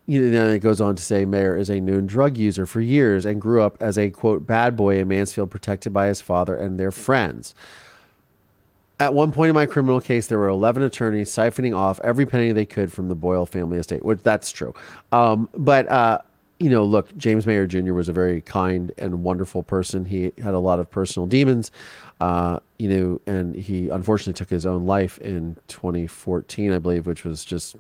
[0.08, 3.26] you know, it goes on to say Mayer is a known drug user for years
[3.26, 6.80] and grew up as a quote bad boy in Mansfield, protected by his father and
[6.80, 7.56] their friends.
[9.00, 12.52] At one point in my criminal case, there were 11 attorneys siphoning off every penny
[12.52, 14.74] they could from the Boyle family estate, which that's true.
[15.12, 16.20] Um, but, uh,
[16.60, 17.94] you know, look, James Mayer Jr.
[17.94, 20.06] was a very kind and wonderful person.
[20.06, 21.72] He had a lot of personal demons,
[22.22, 27.26] uh, you know, and he unfortunately took his own life in 2014, I believe, which
[27.26, 27.76] was just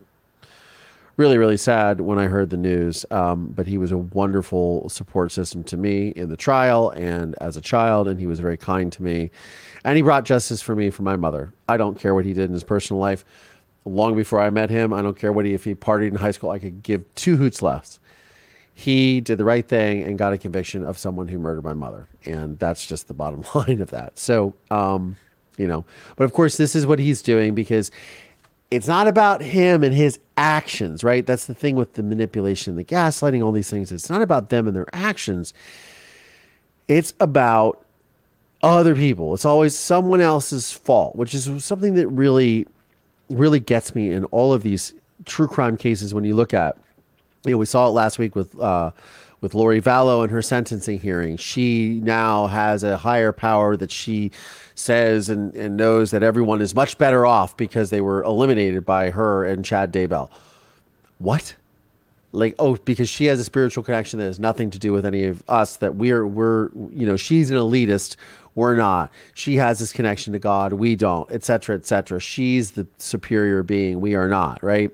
[1.17, 3.05] really, really sad when I heard the news.
[3.11, 7.57] Um, but he was a wonderful support system to me in the trial and as
[7.57, 9.31] a child, and he was very kind to me.
[9.83, 11.53] And he brought justice for me for my mother.
[11.69, 13.23] I don't care what he did in his personal life.
[13.85, 16.31] Long before I met him, I don't care what he if he partied in high
[16.31, 16.49] school.
[16.49, 17.99] I could give two hoots less.
[18.73, 22.09] He did the right thing and got a conviction of someone who murdered my mother,
[22.25, 24.19] and that's just the bottom line of that.
[24.19, 25.15] So, um,
[25.57, 25.85] you know,
[26.17, 27.89] but of course, this is what he's doing because
[28.75, 31.25] it's not about him and his actions, right?
[31.25, 33.91] That's the thing with the manipulation, the gaslighting, all these things.
[33.91, 35.53] It's not about them and their actions.
[36.87, 37.85] It's about
[38.61, 39.33] other people.
[39.33, 42.67] It's always someone else's fault, which is something that really,
[43.29, 44.93] really gets me in all of these
[45.25, 46.13] true crime cases.
[46.13, 46.77] When you look at,
[47.45, 48.91] you know, we saw it last week with uh,
[49.45, 51.37] with Lori Vallow and her sentencing hearing.
[51.37, 54.31] She now has a higher power that she
[54.73, 59.11] says and, and knows that everyone is much better off because they were eliminated by
[59.11, 60.31] her and Chad Daybell.
[61.19, 61.55] What?
[62.31, 65.25] Like, oh, because she has a spiritual connection that has nothing to do with any
[65.25, 68.15] of us, that we're, we're, you know, she's an elitist.
[68.55, 69.11] We're not.
[69.35, 70.73] She has this connection to God.
[70.73, 72.19] We don't, etc., etc.
[72.19, 74.01] She's the superior being.
[74.01, 74.89] We are not, right?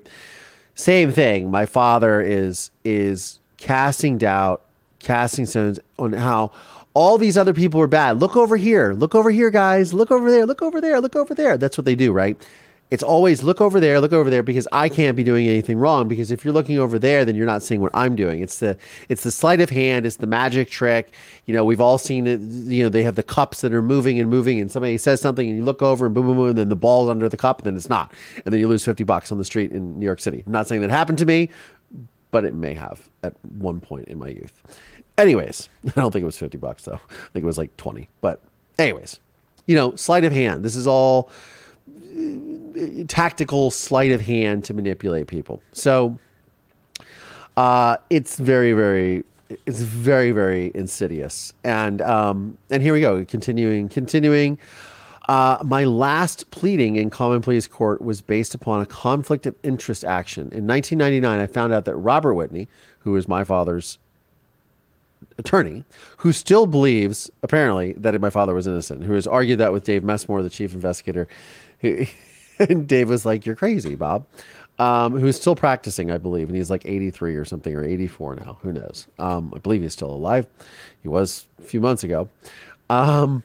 [0.74, 1.50] Same thing.
[1.50, 4.62] My father is, is casting doubt,
[4.98, 6.50] casting stones on how
[6.94, 8.20] all these other people are bad.
[8.20, 8.92] Look over here.
[8.92, 9.94] Look over here, guys.
[9.94, 10.44] Look over there.
[10.44, 11.00] Look over there.
[11.00, 11.56] Look over there.
[11.56, 12.36] That's what they do, right?
[12.90, 16.08] It's always look over there, look over there, because I can't be doing anything wrong.
[16.08, 18.42] Because if you're looking over there, then you're not seeing what I'm doing.
[18.42, 18.76] It's the
[19.08, 20.04] it's the sleight of hand.
[20.04, 21.14] It's the magic trick.
[21.46, 22.38] You know, we've all seen it.
[22.40, 25.48] You know, they have the cups that are moving and moving, and somebody says something,
[25.48, 27.60] and you look over, and boom, boom, boom, and then the ball's under the cup,
[27.60, 28.12] and then it's not,
[28.44, 30.42] and then you lose fifty bucks on the street in New York City.
[30.44, 31.48] I'm not saying that happened to me,
[32.32, 34.60] but it may have at one point in my youth.
[35.16, 37.00] Anyways, I don't think it was 50 bucks though.
[37.08, 38.08] I think it was like 20.
[38.20, 38.40] But
[38.80, 39.20] anyways,
[39.66, 40.64] you know, sleight of hand.
[40.64, 41.30] This is all
[41.88, 45.62] uh, tactical sleight of hand to manipulate people.
[45.72, 46.18] So
[47.56, 49.24] uh, it's very, very,
[49.66, 51.52] it's very, very insidious.
[51.62, 53.24] And um, and here we go.
[53.24, 54.58] Continuing, continuing.
[55.28, 60.04] Uh, my last pleading in common pleas court was based upon a conflict of interest
[60.04, 60.42] action.
[60.52, 62.68] In 1999, I found out that Robert Whitney,
[63.00, 63.98] who is my father's
[65.38, 65.84] attorney
[66.18, 70.02] who still believes, apparently, that my father was innocent, who has argued that with Dave
[70.02, 71.28] Messmore, the chief investigator.
[71.82, 74.26] and Dave was like, You're crazy, Bob.
[74.78, 78.58] Um, who's still practicing, I believe, and he's like 83 or something, or 84 now.
[78.62, 79.06] Who knows?
[79.18, 80.46] Um, I believe he's still alive.
[81.02, 82.28] He was a few months ago.
[82.88, 83.44] Um,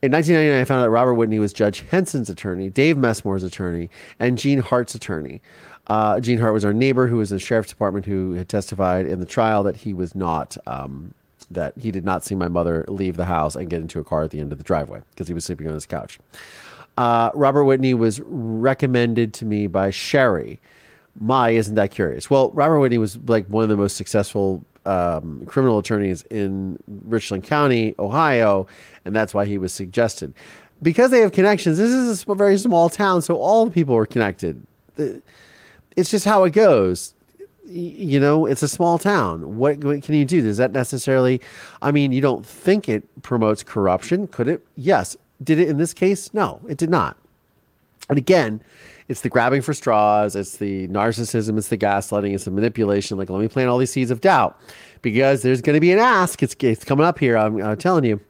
[0.00, 3.90] in 1999, I found out Robert Whitney was Judge Henson's attorney, Dave Messmore's attorney,
[4.20, 5.40] and Gene Hart's attorney.
[5.88, 9.06] Uh, Gene Hart was our neighbor who was in the sheriff's department who had testified
[9.06, 11.14] in the trial that he was not, um,
[11.50, 14.22] that he did not see my mother leave the house and get into a car
[14.22, 16.18] at the end of the driveway because he was sleeping on his couch.
[16.96, 20.60] Uh, Robert Whitney was recommended to me by Sherry.
[21.18, 22.28] My, isn't that curious?
[22.28, 27.44] Well, Robert Whitney was like one of the most successful um, criminal attorneys in Richland
[27.44, 28.66] County, Ohio,
[29.04, 30.34] and that's why he was suggested.
[30.82, 34.06] Because they have connections, this is a very small town, so all the people are
[34.06, 34.64] connected.
[35.96, 37.14] It's just how it goes.
[37.66, 39.58] You know, it's a small town.
[39.58, 40.40] What, what can you do?
[40.40, 41.40] Does that necessarily,
[41.82, 44.26] I mean, you don't think it promotes corruption?
[44.28, 44.66] Could it?
[44.76, 45.16] Yes.
[45.42, 46.32] Did it in this case?
[46.32, 47.16] No, it did not.
[48.08, 48.62] And again,
[49.08, 53.16] it's the grabbing for straws, it's the narcissism, it's the gaslighting, it's the manipulation.
[53.16, 54.60] Like, let me plant all these seeds of doubt
[55.02, 56.42] because there's going to be an ask.
[56.42, 57.36] It's, it's coming up here.
[57.36, 58.20] I'm, I'm telling you.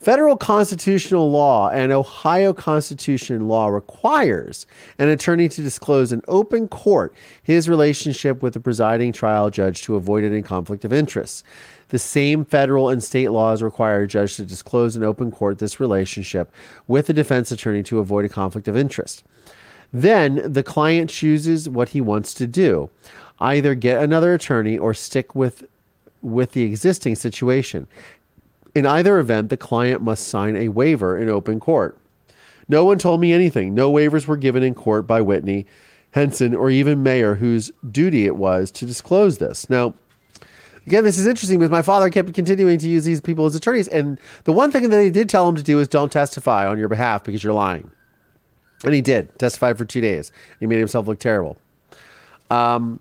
[0.00, 4.64] Federal constitutional law and Ohio Constitution law requires
[5.00, 9.96] an attorney to disclose in open court his relationship with the presiding trial judge to
[9.96, 11.44] avoid any conflict of interest.
[11.88, 15.80] The same federal and state laws require a judge to disclose in open court this
[15.80, 16.52] relationship
[16.86, 19.24] with the defense attorney to avoid a conflict of interest.
[19.92, 22.90] Then the client chooses what he wants to do.
[23.40, 25.64] either get another attorney or stick with
[26.20, 27.86] with the existing situation.
[28.74, 31.96] In either event, the client must sign a waiver in open court.
[32.68, 33.74] No one told me anything.
[33.74, 35.66] No waivers were given in court by Whitney,
[36.10, 39.70] Henson, or even Mayer, whose duty it was to disclose this.
[39.70, 39.94] Now,
[40.86, 43.88] again, this is interesting because my father kept continuing to use these people as attorneys.
[43.88, 46.78] And the one thing that they did tell him to do is don't testify on
[46.78, 47.90] your behalf because you're lying.
[48.84, 50.30] And he did, testify for two days.
[50.60, 51.56] He made himself look terrible.
[52.50, 53.00] Um,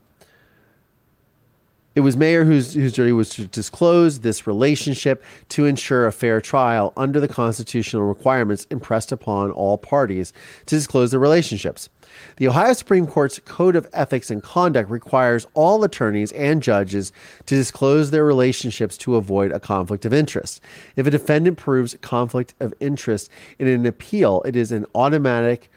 [1.96, 6.40] it was Mayer whose, whose duty was to disclose this relationship to ensure a fair
[6.40, 10.32] trial under the constitutional requirements impressed upon all parties
[10.68, 11.90] to disclose the relationships.
[12.38, 17.12] The Ohio Supreme Court's Code of Ethics and Conduct requires all attorneys and judges
[17.46, 20.62] to disclose their relationships to avoid a conflict of interest.
[20.96, 25.70] If a defendant proves conflict of interest in an appeal, it is an automatic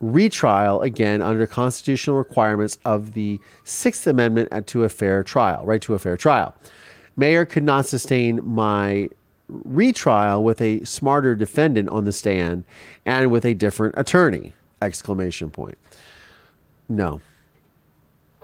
[0.00, 5.94] retrial again under constitutional requirements of the Sixth Amendment to a fair trial, right to
[5.94, 6.54] a fair trial.
[7.16, 9.08] Mayer could not sustain my
[9.48, 12.64] retrial with a smarter defendant on the stand
[13.06, 15.78] and with a different attorney exclamation point.
[16.88, 17.20] No.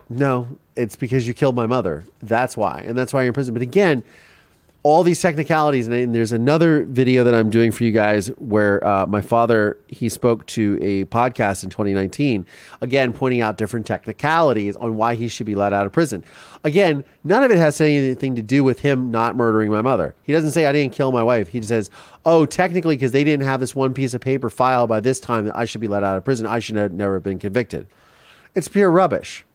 [0.08, 2.04] No it's because you killed my mother.
[2.22, 2.82] That's why.
[2.86, 3.54] And that's why you're in prison.
[3.54, 4.02] But again
[4.84, 9.06] all these technicalities and there's another video that i'm doing for you guys where uh,
[9.06, 12.46] my father he spoke to a podcast in 2019
[12.82, 16.22] again pointing out different technicalities on why he should be let out of prison.
[16.64, 20.14] Again none of it has anything to do with him not murdering my mother.
[20.22, 21.48] He doesn't say i didn't kill my wife.
[21.48, 21.90] He says
[22.26, 25.46] oh technically because they didn't have this one piece of paper filed by this time
[25.46, 26.46] that i should be let out of prison.
[26.46, 27.86] I should have never been convicted.
[28.54, 29.46] It's pure rubbish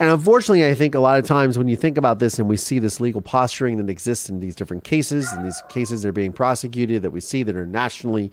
[0.00, 2.56] and unfortunately, I think a lot of times when you think about this and we
[2.56, 6.12] see this legal posturing that exists in these different cases and these cases that are
[6.12, 8.32] being prosecuted that we see that are nationally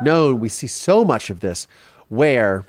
[0.00, 1.66] known, we see so much of this
[2.08, 2.64] where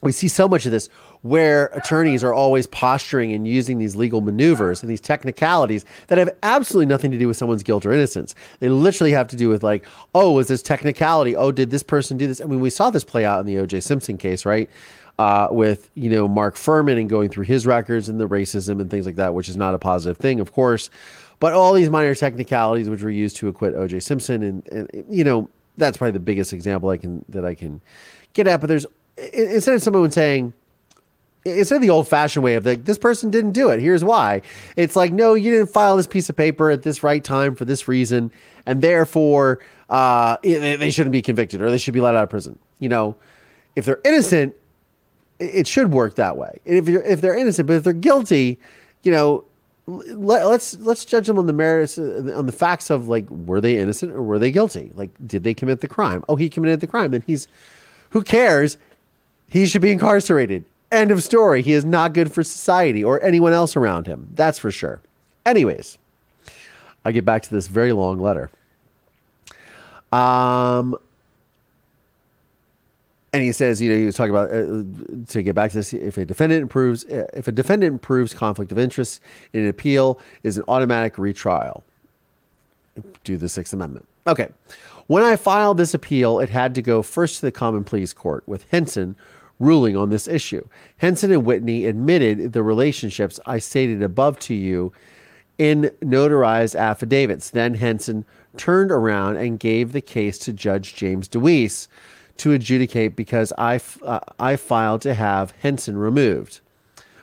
[0.00, 0.88] we see so much of this
[1.20, 6.30] where attorneys are always posturing and using these legal maneuvers and these technicalities that have
[6.44, 8.34] absolutely nothing to do with someone's guilt or innocence.
[8.60, 11.36] They literally have to do with like, oh, was this technicality?
[11.36, 12.40] Oh, did this person do this?
[12.40, 13.80] I mean, we saw this play out in the O.J.
[13.80, 14.70] Simpson case, right?
[15.18, 18.90] Uh, with you know Mark Fuhrman and going through his records and the racism and
[18.90, 20.90] things like that, which is not a positive thing, of course.
[21.38, 24.00] But all these minor technicalities which were used to acquit O.J.
[24.00, 27.80] Simpson, and, and you know that's probably the biggest example I can that I can
[28.32, 28.60] get at.
[28.60, 28.86] But there's
[29.32, 30.52] instead of someone saying
[31.44, 34.42] instead of the old fashioned way of like this person didn't do it here's why
[34.74, 37.64] it's like no you didn't file this piece of paper at this right time for
[37.64, 38.30] this reason
[38.66, 42.58] and therefore uh, they shouldn't be convicted or they should be let out of prison
[42.80, 43.16] you know
[43.76, 44.54] if they're innocent
[45.38, 46.58] it should work that way.
[46.64, 48.58] If you're, if they're innocent, but if they're guilty,
[49.02, 49.44] you know,
[49.86, 53.60] let, us let's judge them on the merits uh, on the facts of like were
[53.60, 54.90] they innocent or were they guilty?
[54.94, 56.24] Like did they commit the crime?
[56.28, 57.12] Oh, he committed the crime.
[57.12, 57.46] Then he's
[58.10, 58.78] who cares?
[59.48, 60.64] He should be incarcerated.
[60.90, 61.62] End of story.
[61.62, 64.28] He is not good for society or anyone else around him.
[64.34, 65.00] That's for sure.
[65.44, 65.98] Anyways,
[67.04, 68.50] I get back to this very long letter.
[70.12, 70.96] Um,
[73.36, 74.82] and he says, you know, he was talking about uh,
[75.28, 75.92] to get back to this.
[75.92, 79.20] If a defendant improves, uh, if a defendant proves conflict of interest
[79.52, 81.84] in an appeal, is an automatic retrial.
[83.24, 84.08] Do the Sixth Amendment.
[84.26, 84.48] Okay.
[85.06, 88.42] When I filed this appeal, it had to go first to the Common Pleas Court
[88.46, 89.16] with Henson
[89.60, 90.66] ruling on this issue.
[90.96, 94.94] Henson and Whitney admitted the relationships I stated above to you
[95.58, 97.50] in notarized affidavits.
[97.50, 98.24] Then Henson
[98.56, 101.86] turned around and gave the case to Judge James DeWeese
[102.38, 106.60] to adjudicate because I, uh, I filed to have Henson removed.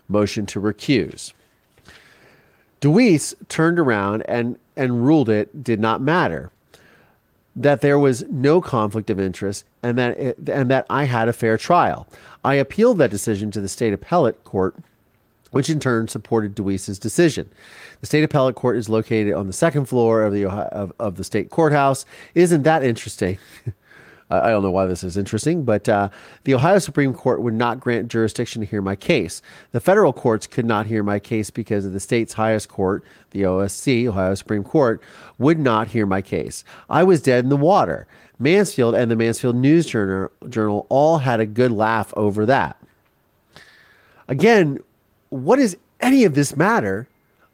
[0.07, 1.33] Motion to recuse.
[2.81, 6.51] DeWeese turned around and, and ruled it did not matter,
[7.55, 11.33] that there was no conflict of interest, and that, it, and that I had a
[11.33, 12.07] fair trial.
[12.43, 14.75] I appealed that decision to the state appellate court,
[15.51, 17.49] which in turn supported DeWeese's decision.
[18.01, 21.23] The state appellate court is located on the second floor of the, of, of the
[21.23, 22.05] state courthouse.
[22.35, 23.37] Isn't that interesting?
[24.41, 26.09] I don't know why this is interesting, but uh,
[26.43, 29.41] the Ohio Supreme Court would not grant jurisdiction to hear my case.
[29.71, 33.43] The federal courts could not hear my case because of the state's highest court, the
[33.43, 35.01] OSC, Ohio Supreme Court,
[35.37, 36.63] would not hear my case.
[36.89, 38.07] I was dead in the water.
[38.39, 42.77] Mansfield and the Mansfield News Journal, Journal all had a good laugh over that.
[44.27, 44.79] Again,
[45.29, 47.07] what does any of this matter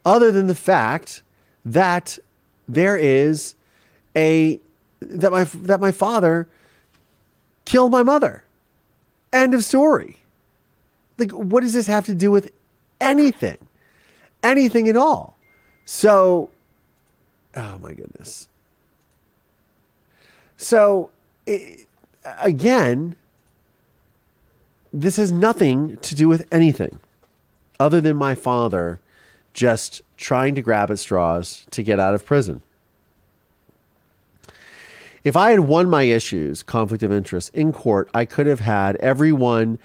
[0.04, 1.22] other than the fact
[1.64, 2.18] that
[2.68, 3.54] there is
[4.16, 4.60] a
[5.00, 6.48] that my that my father
[7.70, 8.44] killed my mother.
[9.32, 10.18] End of story.
[11.18, 12.50] Like, what does this have to do with
[13.00, 13.58] anything?
[14.42, 15.36] Anything at all?
[15.84, 16.50] So,
[17.56, 18.48] oh my goodness.
[20.56, 21.10] So,
[21.46, 21.86] it,
[22.42, 23.16] again,
[24.92, 26.98] this has nothing to do with anything.
[27.80, 29.00] other than my father
[29.54, 32.62] just trying to grab at straws to get out of prison.
[35.22, 38.96] If I had won my issues, conflict of interest, in court, I could have had
[38.96, 39.78] everyone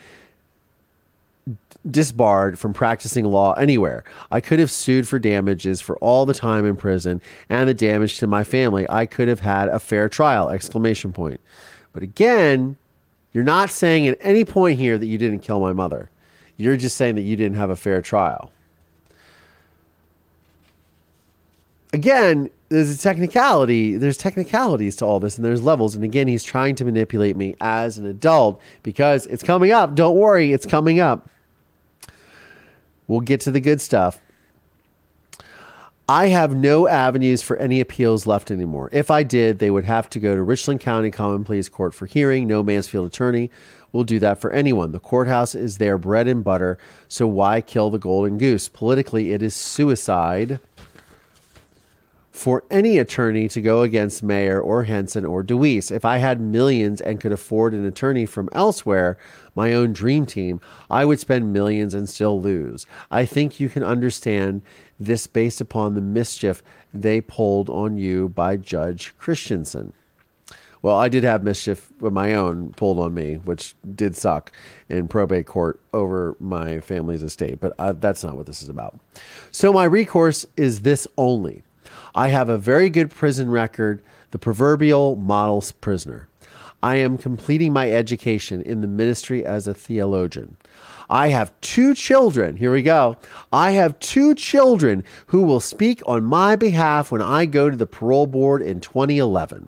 [1.89, 4.03] disbarred from practicing law anywhere.
[4.31, 8.17] I could have sued for damages for all the time in prison and the damage
[8.19, 8.85] to my family.
[8.89, 11.39] I could have had a fair trial exclamation point.
[11.93, 12.77] But again,
[13.33, 16.09] you're not saying at any point here that you didn't kill my mother.
[16.57, 18.51] You're just saying that you didn't have a fair trial.
[21.95, 25.95] Again, there's a technicality, there's technicalities to all this, and there's levels.
[25.95, 29.95] And again, he's trying to manipulate me as an adult because it's coming up.
[29.95, 31.29] Don't worry, it's coming up.
[33.07, 34.19] We'll get to the good stuff.
[36.09, 38.89] I have no avenues for any appeals left anymore.
[38.91, 42.07] If I did, they would have to go to Richland County Common Pleas Court for
[42.07, 42.45] hearing.
[42.45, 43.49] No Mansfield attorney
[43.93, 44.91] will do that for anyone.
[44.91, 46.77] The courthouse is their bread and butter,
[47.07, 48.67] so why kill the golden goose?
[48.67, 50.59] Politically, it is suicide
[52.35, 55.89] for any attorney to go against Mayer or Henson or DeWeese.
[55.89, 59.17] If I had millions and could afford an attorney from elsewhere,
[59.55, 60.59] my own dream team,
[60.89, 62.85] I would spend millions and still lose.
[63.09, 64.63] I think you can understand
[64.99, 66.61] this based upon the mischief
[66.93, 69.93] they pulled on you by Judge Christensen.
[70.81, 74.51] Well, I did have mischief of my own pulled on me, which did suck
[74.89, 78.99] in probate court over my family's estate, but uh, that's not what this is about.
[79.51, 81.63] So, my recourse is this only
[82.15, 84.01] I have a very good prison record,
[84.31, 86.29] the proverbial model prisoner.
[86.81, 90.55] I am completing my education in the ministry as a theologian.
[91.09, 92.55] I have two children.
[92.55, 93.17] Here we go.
[93.51, 97.85] I have two children who will speak on my behalf when I go to the
[97.85, 99.67] parole board in 2011.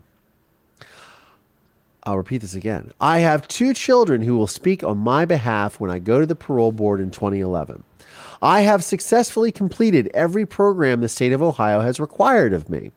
[2.04, 2.94] I'll repeat this again.
[3.02, 6.36] I have two children who will speak on my behalf when I go to the
[6.36, 7.84] parole board in 2011.
[8.42, 12.92] I have successfully completed every program the state of Ohio has required of me.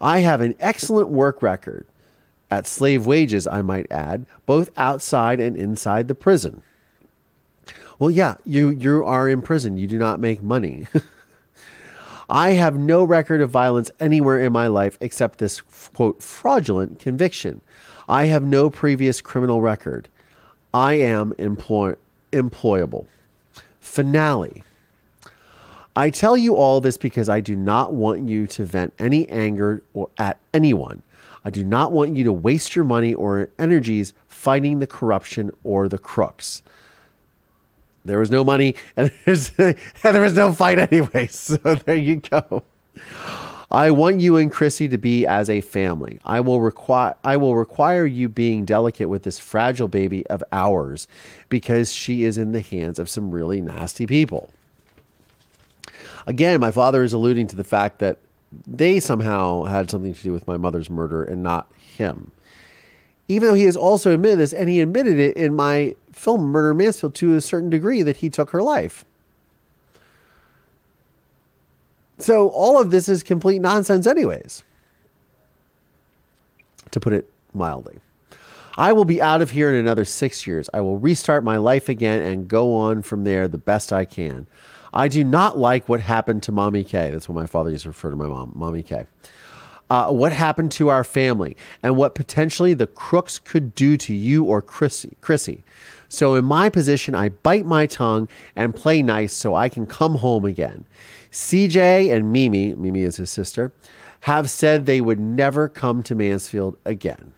[0.00, 1.86] I have an excellent work record
[2.50, 6.62] at slave wages, I might add, both outside and inside the prison.
[7.98, 9.78] Well, yeah, you, you are in prison.
[9.78, 10.86] You do not make money.
[12.28, 17.60] I have no record of violence anywhere in my life except this quote fraudulent conviction.
[18.08, 20.08] I have no previous criminal record.
[20.74, 21.96] I am employ-
[22.32, 23.06] employable.
[23.82, 24.62] Finale.
[25.94, 29.82] I tell you all this because I do not want you to vent any anger
[29.92, 31.02] or at anyone.
[31.44, 35.88] I do not want you to waste your money or energies fighting the corruption or
[35.88, 36.62] the crooks.
[38.04, 41.26] There was no money and, and there was no fight anyway.
[41.30, 42.62] So there you go.
[43.72, 46.20] I want you and Chrissy to be as a family.
[46.26, 51.08] I will require I will require you being delicate with this fragile baby of ours
[51.48, 54.50] because she is in the hands of some really nasty people.
[56.26, 58.18] Again, my father is alluding to the fact that
[58.66, 61.66] they somehow had something to do with my mother's murder and not
[61.96, 62.30] him.
[63.26, 66.74] Even though he has also admitted this, and he admitted it in my film Murder
[66.74, 69.06] Mansfield to a certain degree that he took her life.
[72.18, 74.62] So all of this is complete nonsense, anyways,
[76.90, 77.98] to put it mildly.
[78.78, 80.70] I will be out of here in another six years.
[80.72, 84.46] I will restart my life again and go on from there the best I can.
[84.94, 87.10] I do not like what happened to Mommy K.
[87.10, 89.06] That's what my father used to refer to my mom, Mommy K.
[89.90, 94.44] Uh, what happened to our family and what potentially the crooks could do to you
[94.44, 95.16] or Chrissy.
[95.20, 95.64] Chrissy.
[96.08, 100.14] So in my position, I bite my tongue and play nice so I can come
[100.14, 100.84] home again.
[101.32, 103.72] CJ and Mimi, Mimi is his sister,
[104.20, 107.32] have said they would never come to Mansfield again.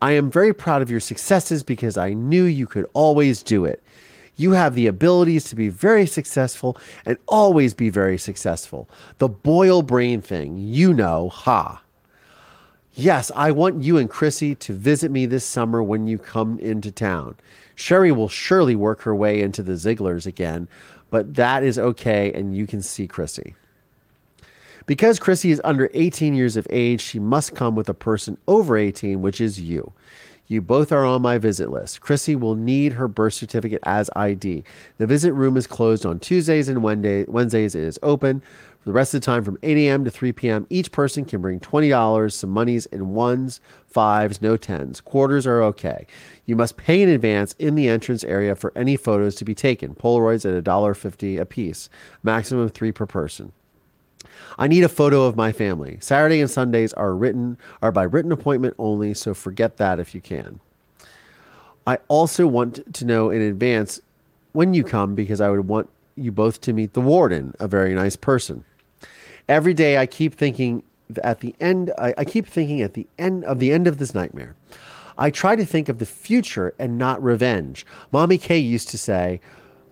[0.00, 3.82] I am very proud of your successes because I knew you could always do it.
[4.36, 8.88] You have the abilities to be very successful and always be very successful.
[9.18, 11.82] The Boyle brain thing, you know, ha.
[12.94, 16.92] Yes, I want you and Chrissy to visit me this summer when you come into
[16.92, 17.36] town.
[17.74, 20.68] Sherry will surely work her way into the Zigglers again,
[21.10, 23.54] but that is okay, and you can see Chrissy.
[24.86, 28.76] Because Chrissy is under 18 years of age, she must come with a person over
[28.76, 29.92] 18, which is you.
[30.50, 32.00] You both are on my visit list.
[32.00, 34.64] Chrissy will need her birth certificate as ID.
[34.96, 37.74] The visit room is closed on Tuesdays and Wednesdays.
[37.74, 40.06] It is open for the rest of the time from 8 a.m.
[40.06, 40.66] to 3 p.m.
[40.70, 45.02] Each person can bring $20, some monies in ones, fives, no tens.
[45.02, 46.06] Quarters are okay.
[46.46, 49.94] You must pay in advance in the entrance area for any photos to be taken.
[49.94, 51.90] Polaroids at $1.50 a piece,
[52.22, 53.52] maximum three per person.
[54.58, 55.98] I need a photo of my family.
[56.00, 60.20] Saturday and Sundays are written are by written appointment only, so forget that if you
[60.20, 60.60] can.
[61.86, 64.00] I also want to know in advance
[64.52, 67.94] when you come because I would want you both to meet the warden, a very
[67.94, 68.64] nice person.
[69.48, 70.82] Every day I keep thinking
[71.22, 74.14] at the end, I, I keep thinking at the end of the end of this
[74.14, 74.56] nightmare.
[75.16, 77.86] I try to think of the future and not revenge.
[78.12, 79.40] Mommy Kay used to say,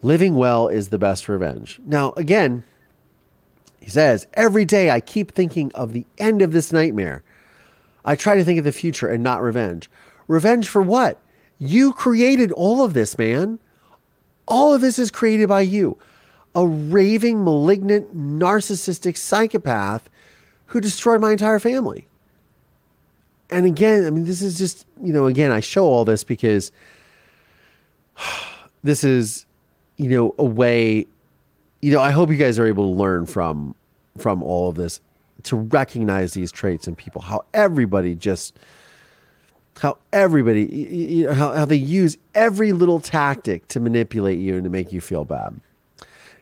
[0.02, 1.80] living well is the best revenge.
[1.84, 2.64] Now, again,
[3.86, 7.22] he says, every day I keep thinking of the end of this nightmare.
[8.04, 9.88] I try to think of the future and not revenge.
[10.26, 11.20] Revenge for what?
[11.60, 13.60] You created all of this, man.
[14.48, 15.96] All of this is created by you.
[16.56, 20.10] A raving, malignant, narcissistic psychopath
[20.64, 22.08] who destroyed my entire family.
[23.50, 26.72] And again, I mean, this is just, you know, again, I show all this because
[28.82, 29.46] this is,
[29.96, 31.06] you know, a way,
[31.82, 33.75] you know, I hope you guys are able to learn from
[34.16, 35.00] from all of this
[35.44, 38.58] to recognize these traits in people, how everybody just
[39.80, 44.64] how everybody you know, how, how they use every little tactic to manipulate you and
[44.64, 45.60] to make you feel bad.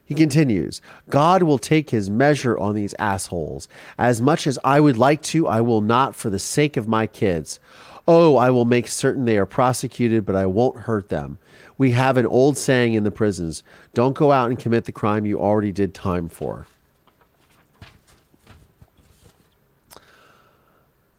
[0.04, 3.68] He continues, God will take his measure on these assholes.
[3.96, 7.06] As much as I would like to, I will not for the sake of my
[7.06, 7.58] kids.
[8.06, 11.38] Oh, I will make certain they are prosecuted, but I won't hurt them.
[11.78, 13.62] We have an old saying in the prisons
[13.94, 16.66] don't go out and commit the crime you already did time for.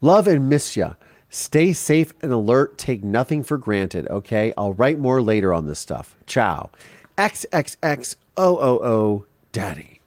[0.02, 0.94] Love and miss ya.
[1.30, 2.78] Stay safe and alert.
[2.78, 4.54] Take nothing for granted, okay?
[4.58, 6.16] I'll write more later on this stuff.
[6.26, 6.70] Ciao.
[7.18, 8.16] XXXOOO
[9.52, 10.00] Daddy.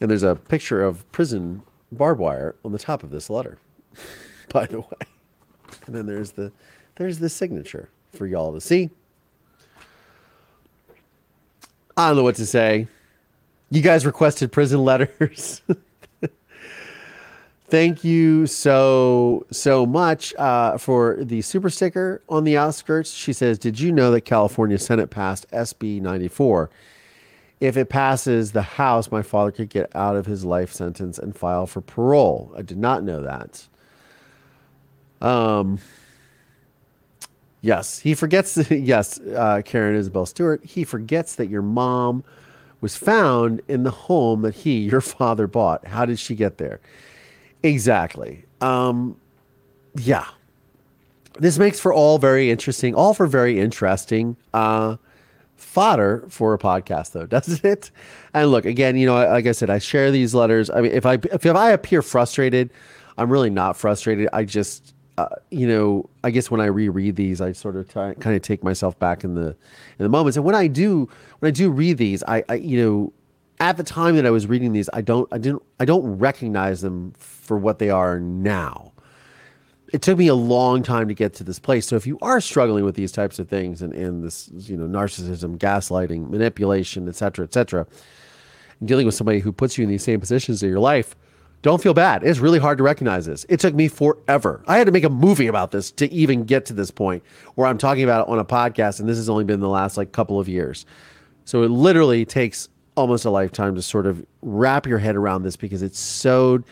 [0.00, 3.58] And there's a picture of prison barbed wire on the top of this letter,
[4.52, 5.06] by the way.
[5.86, 6.52] And then there's the
[6.96, 8.90] there's the signature for y'all to see.
[11.96, 12.88] I don't know what to say.
[13.70, 15.62] You guys requested prison letters.
[17.68, 23.10] Thank you so so much uh, for the super sticker on the outskirts.
[23.12, 26.70] She says, "Did you know that California Senate passed SB 94?
[27.58, 31.34] If it passes the House, my father could get out of his life sentence and
[31.34, 32.52] file for parole.
[32.56, 33.66] I did not know that.
[35.20, 35.80] Um,
[37.62, 38.56] yes, he forgets.
[38.70, 40.64] yes, uh, Karen Isabel Stewart.
[40.64, 42.22] He forgets that your mom
[42.80, 45.84] was found in the home that he, your father, bought.
[45.88, 46.78] How did she get there?"
[47.62, 48.44] Exactly.
[48.60, 49.16] Um,
[49.96, 50.26] yeah.
[51.38, 54.96] This makes for all very interesting, all for very interesting uh,
[55.56, 57.90] fodder for a podcast, though, doesn't it?
[58.32, 60.70] And look, again, you know, like I said, I share these letters.
[60.70, 62.70] I mean, if I if, if I appear frustrated,
[63.18, 64.28] I'm really not frustrated.
[64.32, 68.14] I just, uh, you know, I guess when I reread these, I sort of try,
[68.14, 70.36] kind of take myself back in the in the moments.
[70.36, 71.08] And when I do,
[71.40, 73.12] when I do read these, I, I you know,
[73.58, 76.80] at the time that I was reading these, I don't, I didn't, I don't recognize
[76.80, 78.92] them for what they are now.
[79.92, 81.86] It took me a long time to get to this place.
[81.86, 84.86] So if you are struggling with these types of things and, and this, you know,
[84.86, 87.86] narcissism, gaslighting, manipulation, et cetera, et cetera,
[88.80, 91.14] and dealing with somebody who puts you in these same positions in your life,
[91.62, 92.22] don't feel bad.
[92.24, 93.46] It's really hard to recognize this.
[93.48, 94.62] It took me forever.
[94.66, 97.22] I had to make a movie about this to even get to this point
[97.54, 99.96] where I'm talking about it on a podcast, and this has only been the last
[99.96, 100.84] like couple of years.
[101.44, 105.56] So it literally takes almost a lifetime to sort of wrap your head around this
[105.56, 106.62] because it's so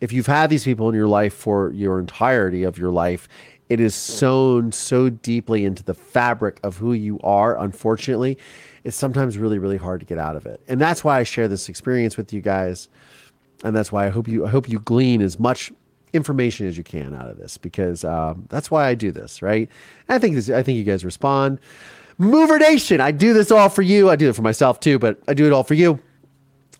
[0.00, 3.28] if you've had these people in your life for your entirety of your life
[3.68, 8.38] it is sewn so deeply into the fabric of who you are unfortunately
[8.84, 10.60] it's sometimes really really hard to get out of it.
[10.68, 12.88] And that's why i share this experience with you guys.
[13.64, 15.72] And that's why i hope you i hope you glean as much
[16.12, 19.68] information as you can out of this because um, that's why i do this right?
[20.08, 21.58] I think this i think you guys respond
[22.18, 24.10] Mover Nation, I do this all for you.
[24.10, 26.00] I do it for myself too, but I do it all for you.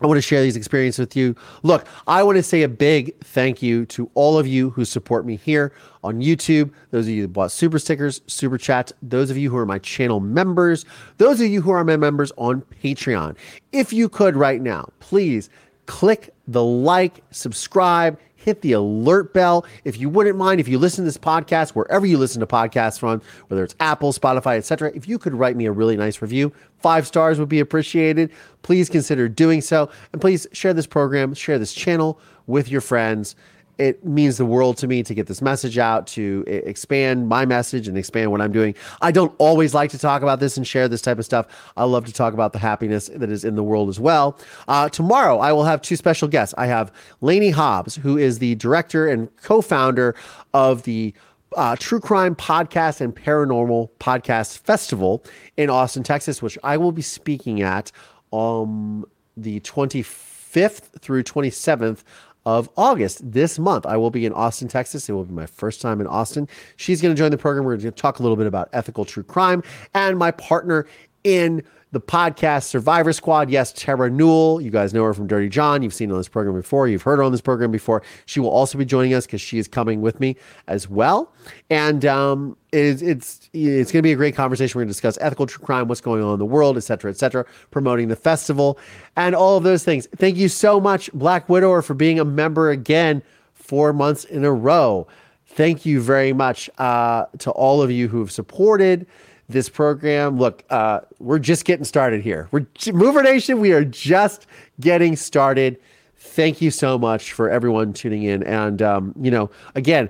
[0.01, 1.35] I want to share these experiences with you.
[1.63, 5.25] Look, I want to say a big thank you to all of you who support
[5.25, 5.73] me here
[6.03, 6.73] on YouTube.
[6.91, 9.79] Those of you who bought super stickers, super chats, those of you who are my
[9.79, 10.85] channel members,
[11.19, 13.37] those of you who are my members on Patreon.
[13.73, 15.49] If you could right now, please
[15.87, 19.65] click the like, subscribe, hit the alert bell.
[19.85, 22.99] If you wouldn't mind, if you listen to this podcast, wherever you listen to podcasts
[22.99, 26.53] from, whether it's Apple, Spotify, etc., if you could write me a really nice review,
[26.79, 28.31] five stars would be appreciated.
[28.63, 29.91] Please consider doing so.
[30.13, 33.35] And please share this program, share this channel with your friends
[33.79, 37.89] it means the world to me to get this message out, to expand my message
[37.89, 38.75] and expand what I'm doing.
[39.01, 41.47] I don't always like to talk about this and share this type of stuff.
[41.77, 44.39] I love to talk about the happiness that is in the world as well.
[44.69, 46.55] Uh, tomorrow, I will have two special guests.
[46.57, 50.15] I have Lainey Hobbs, who is the director and co founder
[50.53, 51.15] of the
[51.57, 55.25] uh, True Crime Podcast and Paranormal Podcast Festival
[55.57, 57.93] in Austin, Texas, which I will be speaking at
[58.33, 59.05] um,
[59.37, 62.03] the 25th through 27th
[62.47, 63.87] of August this month.
[63.87, 65.09] I will be in Austin, Texas.
[65.09, 66.49] It will be my first time in Austin.
[66.77, 67.65] She's going to join the program.
[67.65, 69.63] We're going to talk a little bit about ethical true crime
[69.95, 70.87] and my partner
[71.25, 71.63] in
[71.93, 73.51] the podcast Survivor Squad.
[73.51, 74.61] Yes, Terra Newell.
[74.61, 75.81] You guys know her from Dirty John.
[75.81, 76.89] You've seen her on this program before.
[76.89, 78.03] You've heard her on this program before.
[78.27, 81.33] She will also be joining us because she is coming with me as well.
[81.71, 84.77] And um, it's it's, it's going to be a great conversation.
[84.77, 87.13] We're going to discuss ethical true crime, what's going on in the world, et cetera,
[87.13, 88.77] et cetera, promoting the festival,
[89.17, 90.09] and all of those things.
[90.17, 93.23] Thank you so much, Black Widower, for being a member again
[93.53, 95.07] four months in a row.
[95.47, 99.07] Thank you very much uh, to all of you who have supported
[99.49, 100.39] this program.
[100.39, 102.49] Look, uh, we're just getting started here.
[102.51, 103.61] We're Mover Nation.
[103.61, 104.47] We are just
[104.81, 105.79] getting started.
[106.17, 108.43] Thank you so much for everyone tuning in.
[108.43, 110.09] And um, you know, again,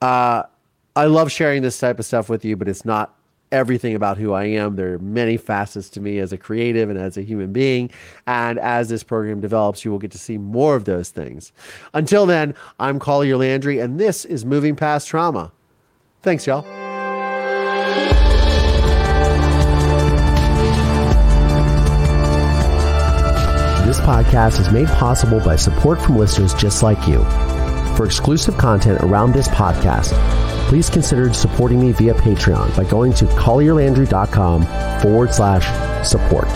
[0.00, 0.44] uh,
[0.96, 3.14] I love sharing this type of stuff with you, but it's not
[3.52, 4.76] everything about who I am.
[4.76, 7.90] There are many facets to me as a creative and as a human being.
[8.26, 11.52] And as this program develops, you will get to see more of those things.
[11.94, 15.52] Until then, I'm Collier Landry, and this is Moving Past Trauma.
[16.22, 16.81] Thanks, y'all.
[23.92, 27.22] This podcast is made possible by support from listeners just like you.
[27.94, 30.14] For exclusive content around this podcast,
[30.68, 34.62] please consider supporting me via Patreon by going to collierlandry.com
[35.02, 36.48] forward slash support.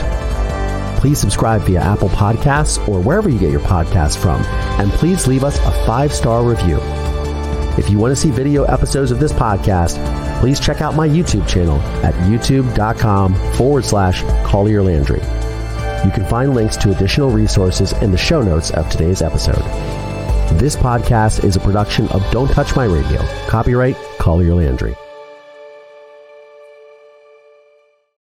[0.99, 4.43] Please subscribe via Apple Podcasts or wherever you get your podcasts from,
[4.81, 6.79] and please leave us a five star review.
[7.77, 10.01] If you want to see video episodes of this podcast,
[10.41, 15.21] please check out my YouTube channel at youtube.com forward slash Collier Landry.
[16.05, 19.63] You can find links to additional resources in the show notes of today's episode.
[20.59, 23.21] This podcast is a production of Don't Touch My Radio.
[23.49, 24.97] Copyright Collier Landry.